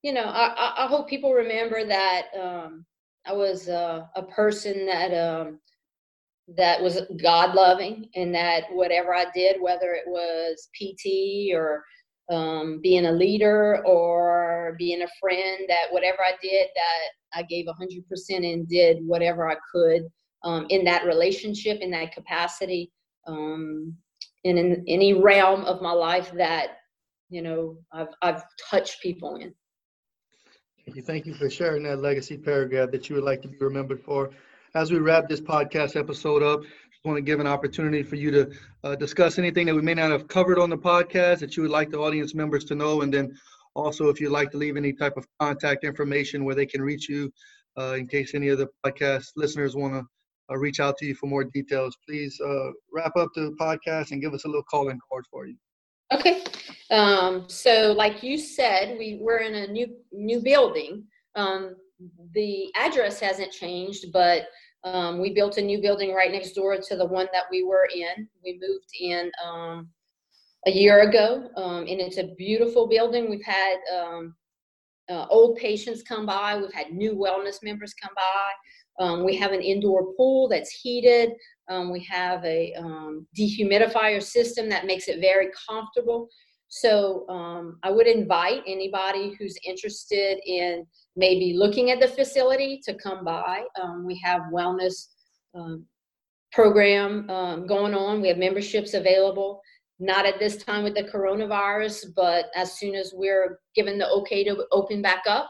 you 0.07 0.13
know, 0.13 0.23
I, 0.23 0.85
I, 0.85 0.87
hope 0.87 1.09
people 1.09 1.33
remember 1.33 1.83
that 1.83 2.27
um, 2.41 2.85
I 3.25 3.33
was 3.33 3.67
a, 3.67 4.09
a 4.15 4.23
person 4.23 4.85
that 4.85 5.13
um, 5.13 5.59
that 6.55 6.81
was 6.81 7.01
God 7.21 7.53
loving, 7.53 8.07
and 8.15 8.33
that 8.33 8.71
whatever 8.71 9.13
I 9.13 9.25
did, 9.35 9.61
whether 9.61 9.91
it 9.91 10.05
was 10.07 10.69
PT 10.73 11.53
or 11.53 11.83
um, 12.31 12.79
being 12.81 13.07
a 13.07 13.11
leader 13.11 13.83
or 13.85 14.77
being 14.79 15.01
a 15.01 15.09
friend, 15.19 15.65
that 15.67 15.91
whatever 15.91 16.19
I 16.25 16.35
did, 16.41 16.69
that 16.73 17.37
I 17.37 17.43
gave 17.43 17.65
100% 17.65 18.53
and 18.53 18.65
did 18.65 18.99
whatever 19.05 19.51
I 19.51 19.57
could 19.73 20.03
um, 20.45 20.67
in 20.69 20.85
that 20.85 21.05
relationship, 21.05 21.81
in 21.81 21.91
that 21.91 22.13
capacity, 22.13 22.93
um, 23.27 23.93
and 24.45 24.57
in 24.57 24.85
any 24.87 25.15
realm 25.15 25.65
of 25.65 25.81
my 25.81 25.91
life 25.91 26.31
that 26.37 26.77
you 27.29 27.41
know 27.41 27.75
I've 27.91 28.15
I've 28.21 28.43
touched 28.71 29.01
people 29.01 29.35
in. 29.35 29.53
Thank 30.87 30.95
you. 30.95 31.03
Thank 31.03 31.25
you 31.25 31.33
for 31.33 31.49
sharing 31.49 31.83
that 31.83 32.01
legacy 32.01 32.37
paragraph 32.37 32.91
that 32.91 33.09
you 33.09 33.15
would 33.15 33.25
like 33.25 33.41
to 33.41 33.49
be 33.49 33.57
remembered 33.59 34.01
for. 34.01 34.29
As 34.73 34.89
we 34.89 34.99
wrap 34.99 35.27
this 35.27 35.41
podcast 35.41 35.97
episode 35.97 36.41
up, 36.41 36.61
just 36.61 37.03
want 37.03 37.17
to 37.17 37.21
give 37.21 37.41
an 37.41 37.45
opportunity 37.45 38.03
for 38.03 38.15
you 38.15 38.31
to 38.31 38.51
uh, 38.85 38.95
discuss 38.95 39.37
anything 39.37 39.65
that 39.65 39.75
we 39.75 39.81
may 39.81 39.95
not 39.95 40.11
have 40.11 40.29
covered 40.29 40.57
on 40.57 40.69
the 40.69 40.77
podcast 40.77 41.39
that 41.39 41.57
you 41.57 41.63
would 41.63 41.73
like 41.73 41.89
the 41.89 41.99
audience 41.99 42.33
members 42.33 42.63
to 42.63 42.75
know, 42.75 43.01
and 43.01 43.13
then 43.13 43.37
also 43.73 44.07
if 44.07 44.21
you'd 44.21 44.31
like 44.31 44.49
to 44.51 44.57
leave 44.57 44.77
any 44.77 44.93
type 44.93 45.17
of 45.17 45.27
contact 45.41 45.83
information 45.83 46.45
where 46.45 46.55
they 46.55 46.65
can 46.65 46.81
reach 46.81 47.09
you 47.09 47.29
uh, 47.77 47.95
in 47.95 48.07
case 48.07 48.33
any 48.33 48.47
of 48.47 48.57
the 48.57 48.69
podcast 48.85 49.25
listeners 49.35 49.75
want 49.75 49.93
to 49.93 50.05
uh, 50.49 50.57
reach 50.57 50.79
out 50.79 50.95
to 50.99 51.05
you 51.05 51.15
for 51.15 51.27
more 51.27 51.43
details. 51.43 51.97
Please 52.07 52.39
uh, 52.39 52.71
wrap 52.93 53.11
up 53.17 53.27
the 53.35 53.53
podcast 53.59 54.11
and 54.11 54.21
give 54.21 54.33
us 54.33 54.45
a 54.45 54.47
little 54.47 54.63
calling 54.63 54.99
card 55.11 55.25
for 55.29 55.47
you. 55.47 55.57
Okay. 56.13 56.43
Um, 56.89 57.45
so, 57.49 57.93
like 57.97 58.23
you 58.23 58.37
said, 58.37 58.97
we 58.97 59.19
we're 59.21 59.39
in 59.39 59.55
a 59.55 59.67
new 59.67 59.87
new 60.11 60.41
building. 60.41 61.03
Um, 61.35 61.75
the 62.33 62.71
address 62.75 63.19
hasn't 63.19 63.51
changed, 63.51 64.05
but 64.13 64.43
um, 64.83 65.19
we 65.19 65.33
built 65.33 65.57
a 65.57 65.61
new 65.61 65.81
building 65.81 66.13
right 66.13 66.31
next 66.31 66.53
door 66.53 66.77
to 66.77 66.95
the 66.95 67.05
one 67.05 67.27
that 67.33 67.45
we 67.51 67.63
were 67.63 67.87
in. 67.93 68.27
We 68.43 68.59
moved 68.61 68.89
in 68.99 69.31
um, 69.45 69.89
a 70.65 70.71
year 70.71 71.01
ago, 71.01 71.49
um, 71.57 71.81
and 71.81 71.99
it's 71.99 72.17
a 72.17 72.33
beautiful 72.37 72.87
building. 72.87 73.29
We've 73.29 73.43
had 73.43 73.77
um, 73.93 74.35
uh, 75.09 75.25
old 75.29 75.57
patients 75.57 76.03
come 76.03 76.25
by. 76.25 76.57
We've 76.57 76.73
had 76.73 76.91
new 76.91 77.15
wellness 77.15 77.63
members 77.63 77.93
come 78.01 78.13
by. 78.15 79.03
Um, 79.03 79.25
we 79.25 79.35
have 79.35 79.51
an 79.51 79.61
indoor 79.61 80.13
pool 80.13 80.47
that's 80.47 80.71
heated. 80.71 81.31
Um, 81.69 81.91
we 81.91 82.03
have 82.05 82.43
a 82.45 82.73
um, 82.75 83.27
dehumidifier 83.37 84.21
system 84.23 84.69
that 84.69 84.85
makes 84.85 85.07
it 85.07 85.19
very 85.19 85.49
comfortable. 85.69 86.29
So 86.69 87.27
um, 87.29 87.77
I 87.83 87.91
would 87.91 88.07
invite 88.07 88.61
anybody 88.67 89.33
who's 89.37 89.55
interested 89.65 90.39
in 90.45 90.85
maybe 91.15 91.53
looking 91.57 91.91
at 91.91 91.99
the 91.99 92.07
facility 92.07 92.81
to 92.85 92.93
come 92.93 93.23
by. 93.23 93.63
Um, 93.81 94.05
we 94.05 94.19
have 94.23 94.41
wellness 94.53 95.07
um, 95.55 95.85
program 96.51 97.27
going 97.67 97.93
on. 97.93 98.21
We 98.21 98.27
have 98.27 98.37
memberships 98.37 98.93
available. 98.93 99.61
not 99.99 100.25
at 100.25 100.39
this 100.39 100.57
time 100.57 100.83
with 100.83 100.95
the 100.95 101.03
coronavirus, 101.03 102.13
but 102.15 102.45
as 102.55 102.77
soon 102.77 102.95
as 102.95 103.13
we're 103.15 103.59
given 103.75 103.97
the 103.97 104.07
okay 104.09 104.43
to 104.43 104.65
open 104.71 105.01
back 105.01 105.23
up, 105.27 105.49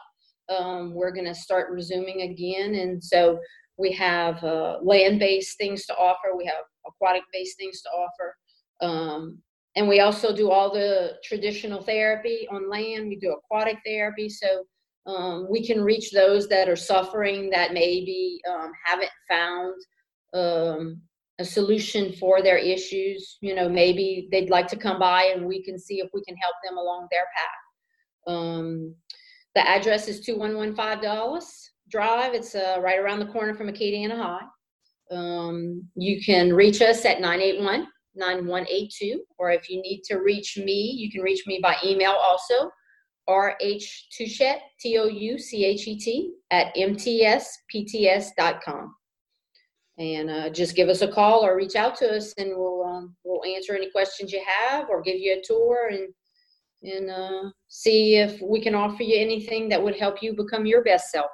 um, 0.49 0.93
we're 0.93 1.11
going 1.11 1.25
to 1.25 1.35
start 1.35 1.71
resuming 1.71 2.21
again. 2.21 2.75
And 2.75 3.03
so 3.03 3.39
we 3.77 3.91
have 3.93 4.43
uh, 4.43 4.77
land-based 4.81 5.57
things 5.57 5.85
to 5.85 5.95
offer. 5.95 6.35
We 6.35 6.45
have 6.45 6.65
aquatic-based 6.87 7.57
things 7.57 7.81
to 7.81 7.89
offer. 7.89 8.35
Um, 8.81 9.39
and 9.75 9.87
we 9.87 9.99
also 9.99 10.35
do 10.35 10.49
all 10.49 10.73
the 10.73 11.17
traditional 11.23 11.83
therapy 11.83 12.47
on 12.51 12.69
land. 12.69 13.07
We 13.07 13.15
do 13.17 13.31
aquatic 13.31 13.77
therapy. 13.85 14.29
So 14.29 14.65
um, 15.05 15.47
we 15.49 15.65
can 15.65 15.81
reach 15.81 16.11
those 16.11 16.47
that 16.49 16.67
are 16.67 16.75
suffering 16.75 17.49
that 17.51 17.73
maybe 17.73 18.41
um, 18.49 18.71
haven't 18.83 19.11
found 19.29 19.75
um, 20.33 21.01
a 21.39 21.45
solution 21.45 22.11
for 22.13 22.41
their 22.41 22.57
issues. 22.57 23.37
You 23.41 23.53
know, 23.53 23.69
maybe 23.69 24.27
they'd 24.31 24.49
like 24.49 24.67
to 24.69 24.75
come 24.75 24.99
by 24.99 25.31
and 25.35 25.45
we 25.45 25.63
can 25.63 25.77
see 25.77 25.99
if 25.99 26.09
we 26.13 26.23
can 26.27 26.35
help 26.37 26.55
them 26.63 26.77
along 26.77 27.07
their 27.11 27.27
path. 27.35 28.35
Um, 28.35 28.95
the 29.53 29.67
address 29.67 30.07
is 30.07 30.25
2115 30.25 31.03
Dulles 31.03 31.66
Drive. 31.89 32.33
It's 32.33 32.55
uh, 32.55 32.77
right 32.81 32.99
around 32.99 33.19
the 33.19 33.27
corner 33.27 33.53
from 33.53 33.67
Acadiana 33.67 34.17
High. 34.17 34.45
Um, 35.09 35.83
you 35.95 36.21
can 36.21 36.53
reach 36.53 36.81
us 36.81 37.05
at 37.05 37.21
981 37.21 37.87
9182, 38.15 39.21
or 39.37 39.51
if 39.51 39.69
you 39.69 39.81
need 39.81 40.01
to 40.05 40.17
reach 40.17 40.57
me, 40.57 40.73
you 40.73 41.11
can 41.11 41.21
reach 41.21 41.45
me 41.45 41.59
by 41.61 41.75
email 41.85 42.11
also, 42.13 42.71
rhtouchet, 43.29 44.57
T 44.79 44.97
O 44.97 45.05
U 45.05 45.37
C 45.37 45.65
H 45.65 45.87
E 45.87 45.99
T, 45.99 46.33
at 46.51 46.73
mtspts.com 46.75 47.45
and 49.97 50.29
uh, 50.29 50.49
just 50.49 50.75
give 50.75 50.89
us 50.89 51.01
a 51.01 51.07
call 51.07 51.43
or 51.43 51.55
reach 51.55 51.75
out 51.75 51.95
to 51.95 52.15
us 52.15 52.33
and 52.37 52.51
we'll 52.55 52.83
um, 52.83 53.15
we'll 53.23 53.43
answer 53.45 53.75
any 53.75 53.89
questions 53.89 54.31
you 54.31 54.41
have 54.45 54.89
or 54.89 55.01
give 55.01 55.17
you 55.17 55.33
a 55.33 55.41
tour 55.43 55.89
and 55.91 56.13
and 56.83 57.09
uh, 57.09 57.49
see 57.67 58.17
if 58.17 58.39
we 58.41 58.61
can 58.61 58.75
offer 58.75 59.01
you 59.01 59.19
anything 59.19 59.67
that 59.69 59.81
would 59.81 59.95
help 59.95 60.21
you 60.21 60.33
become 60.33 60.65
your 60.65 60.83
best 60.83 61.09
self. 61.09 61.31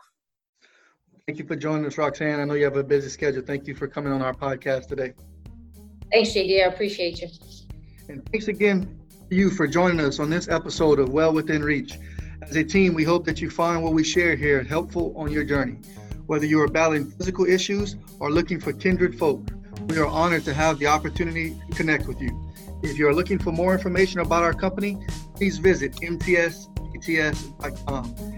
Thank 1.25 1.39
you 1.39 1.45
for 1.45 1.55
joining 1.55 1.85
us, 1.85 1.97
Roxanne. 1.97 2.41
I 2.41 2.43
know 2.43 2.53
you 2.53 2.65
have 2.65 2.75
a 2.75 2.83
busy 2.83 3.07
schedule. 3.07 3.41
Thank 3.41 3.65
you 3.65 3.73
for 3.73 3.87
coming 3.87 4.11
on 4.11 4.21
our 4.21 4.33
podcast 4.33 4.87
today. 4.87 5.13
Thanks, 6.11 6.31
JD. 6.31 6.61
I 6.61 6.67
appreciate 6.67 7.21
you. 7.21 7.29
And 8.09 8.29
thanks 8.29 8.49
again 8.49 8.99
to 9.29 9.35
you 9.35 9.49
for 9.49 9.65
joining 9.65 10.01
us 10.01 10.19
on 10.19 10.29
this 10.29 10.49
episode 10.49 10.99
of 10.99 11.13
Well 11.13 11.31
Within 11.31 11.63
Reach. 11.63 11.97
As 12.41 12.57
a 12.57 12.63
team, 12.65 12.93
we 12.93 13.05
hope 13.05 13.23
that 13.23 13.39
you 13.39 13.49
find 13.49 13.81
what 13.81 13.93
we 13.93 14.03
share 14.03 14.35
here 14.35 14.63
helpful 14.63 15.13
on 15.15 15.31
your 15.31 15.45
journey. 15.45 15.77
Whether 16.25 16.45
you 16.45 16.59
are 16.59 16.67
battling 16.67 17.09
physical 17.09 17.45
issues 17.45 17.95
or 18.19 18.29
looking 18.29 18.59
for 18.59 18.73
kindred 18.73 19.17
folk, 19.17 19.47
we 19.87 19.97
are 19.99 20.07
honored 20.07 20.43
to 20.43 20.53
have 20.53 20.77
the 20.77 20.87
opportunity 20.87 21.57
to 21.69 21.75
connect 21.77 22.05
with 22.05 22.19
you. 22.19 22.51
If 22.83 22.99
you 22.99 23.07
are 23.07 23.15
looking 23.15 23.39
for 23.39 23.53
more 23.53 23.73
information 23.73 24.19
about 24.19 24.43
our 24.43 24.53
company, 24.53 24.97
please 25.35 25.57
visit 25.57 25.93
mtspts.com. 25.93 26.65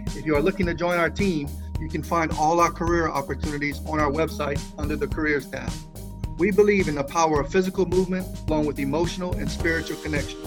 If 0.06 0.24
you 0.24 0.36
are 0.36 0.42
looking 0.42 0.68
to 0.68 0.76
join 0.76 1.00
our 1.00 1.10
team, 1.10 1.50
you 1.80 1.90
can 1.90 2.04
find 2.04 2.32
all 2.34 2.60
our 2.60 2.72
career 2.72 3.10
opportunities 3.10 3.80
on 3.88 4.00
our 4.00 4.12
website 4.12 4.62
under 4.78 4.96
the 4.96 5.08
Careers 5.08 5.46
tab. 5.50 5.72
We 6.38 6.52
believe 6.52 6.88
in 6.88 6.96
the 6.96 7.04
power 7.04 7.40
of 7.40 7.52
physical 7.52 7.86
movement 7.86 8.28
along 8.48 8.66
with 8.66 8.80
emotional 8.80 9.34
and 9.36 9.50
spiritual 9.50 9.98
connection. 9.98 10.40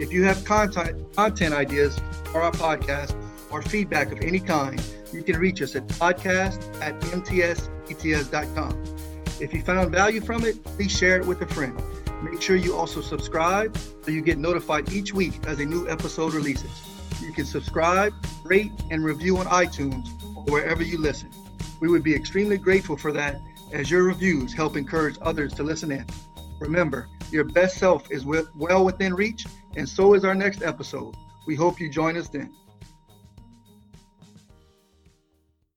If 0.00 0.12
you 0.12 0.24
have 0.24 0.44
content, 0.44 1.14
content 1.14 1.54
ideas 1.54 1.98
for 2.26 2.42
our 2.42 2.52
podcast 2.52 3.14
or 3.50 3.62
feedback 3.62 4.12
of 4.12 4.20
any 4.20 4.40
kind, 4.40 4.82
you 5.12 5.22
can 5.22 5.38
reach 5.38 5.62
us 5.62 5.74
at 5.76 5.86
podcast 5.88 6.80
at 6.82 6.98
mtspts.com. 7.00 8.84
If 9.40 9.52
you 9.52 9.62
found 9.62 9.90
value 9.90 10.20
from 10.20 10.44
it, 10.44 10.62
please 10.64 10.92
share 10.92 11.16
it 11.16 11.26
with 11.26 11.42
a 11.42 11.46
friend. 11.46 11.80
Make 12.22 12.40
sure 12.40 12.56
you 12.56 12.74
also 12.74 13.00
subscribe 13.02 13.76
so 13.76 14.10
you 14.10 14.22
get 14.22 14.38
notified 14.38 14.90
each 14.92 15.12
week 15.12 15.34
as 15.46 15.60
a 15.60 15.64
new 15.64 15.88
episode 15.88 16.32
releases. 16.32 16.70
You 17.20 17.32
can 17.32 17.44
subscribe, 17.44 18.12
rate, 18.44 18.72
and 18.90 19.04
review 19.04 19.36
on 19.36 19.46
iTunes 19.46 20.08
wherever 20.46 20.82
you 20.82 20.98
listen. 20.98 21.30
We 21.80 21.88
would 21.88 22.02
be 22.02 22.14
extremely 22.14 22.58
grateful 22.58 22.96
for 22.96 23.12
that 23.12 23.40
as 23.72 23.90
your 23.90 24.04
reviews 24.04 24.52
help 24.52 24.76
encourage 24.76 25.18
others 25.20 25.52
to 25.54 25.62
listen 25.62 25.90
in. 25.92 26.06
Remember, 26.58 27.08
your 27.30 27.44
best 27.44 27.78
self 27.78 28.10
is 28.10 28.24
well 28.24 28.84
within 28.84 29.14
reach, 29.14 29.46
and 29.76 29.88
so 29.88 30.14
is 30.14 30.24
our 30.24 30.34
next 30.34 30.62
episode. 30.62 31.16
We 31.46 31.54
hope 31.54 31.80
you 31.80 31.88
join 31.88 32.16
us 32.16 32.28
then. 32.28 32.54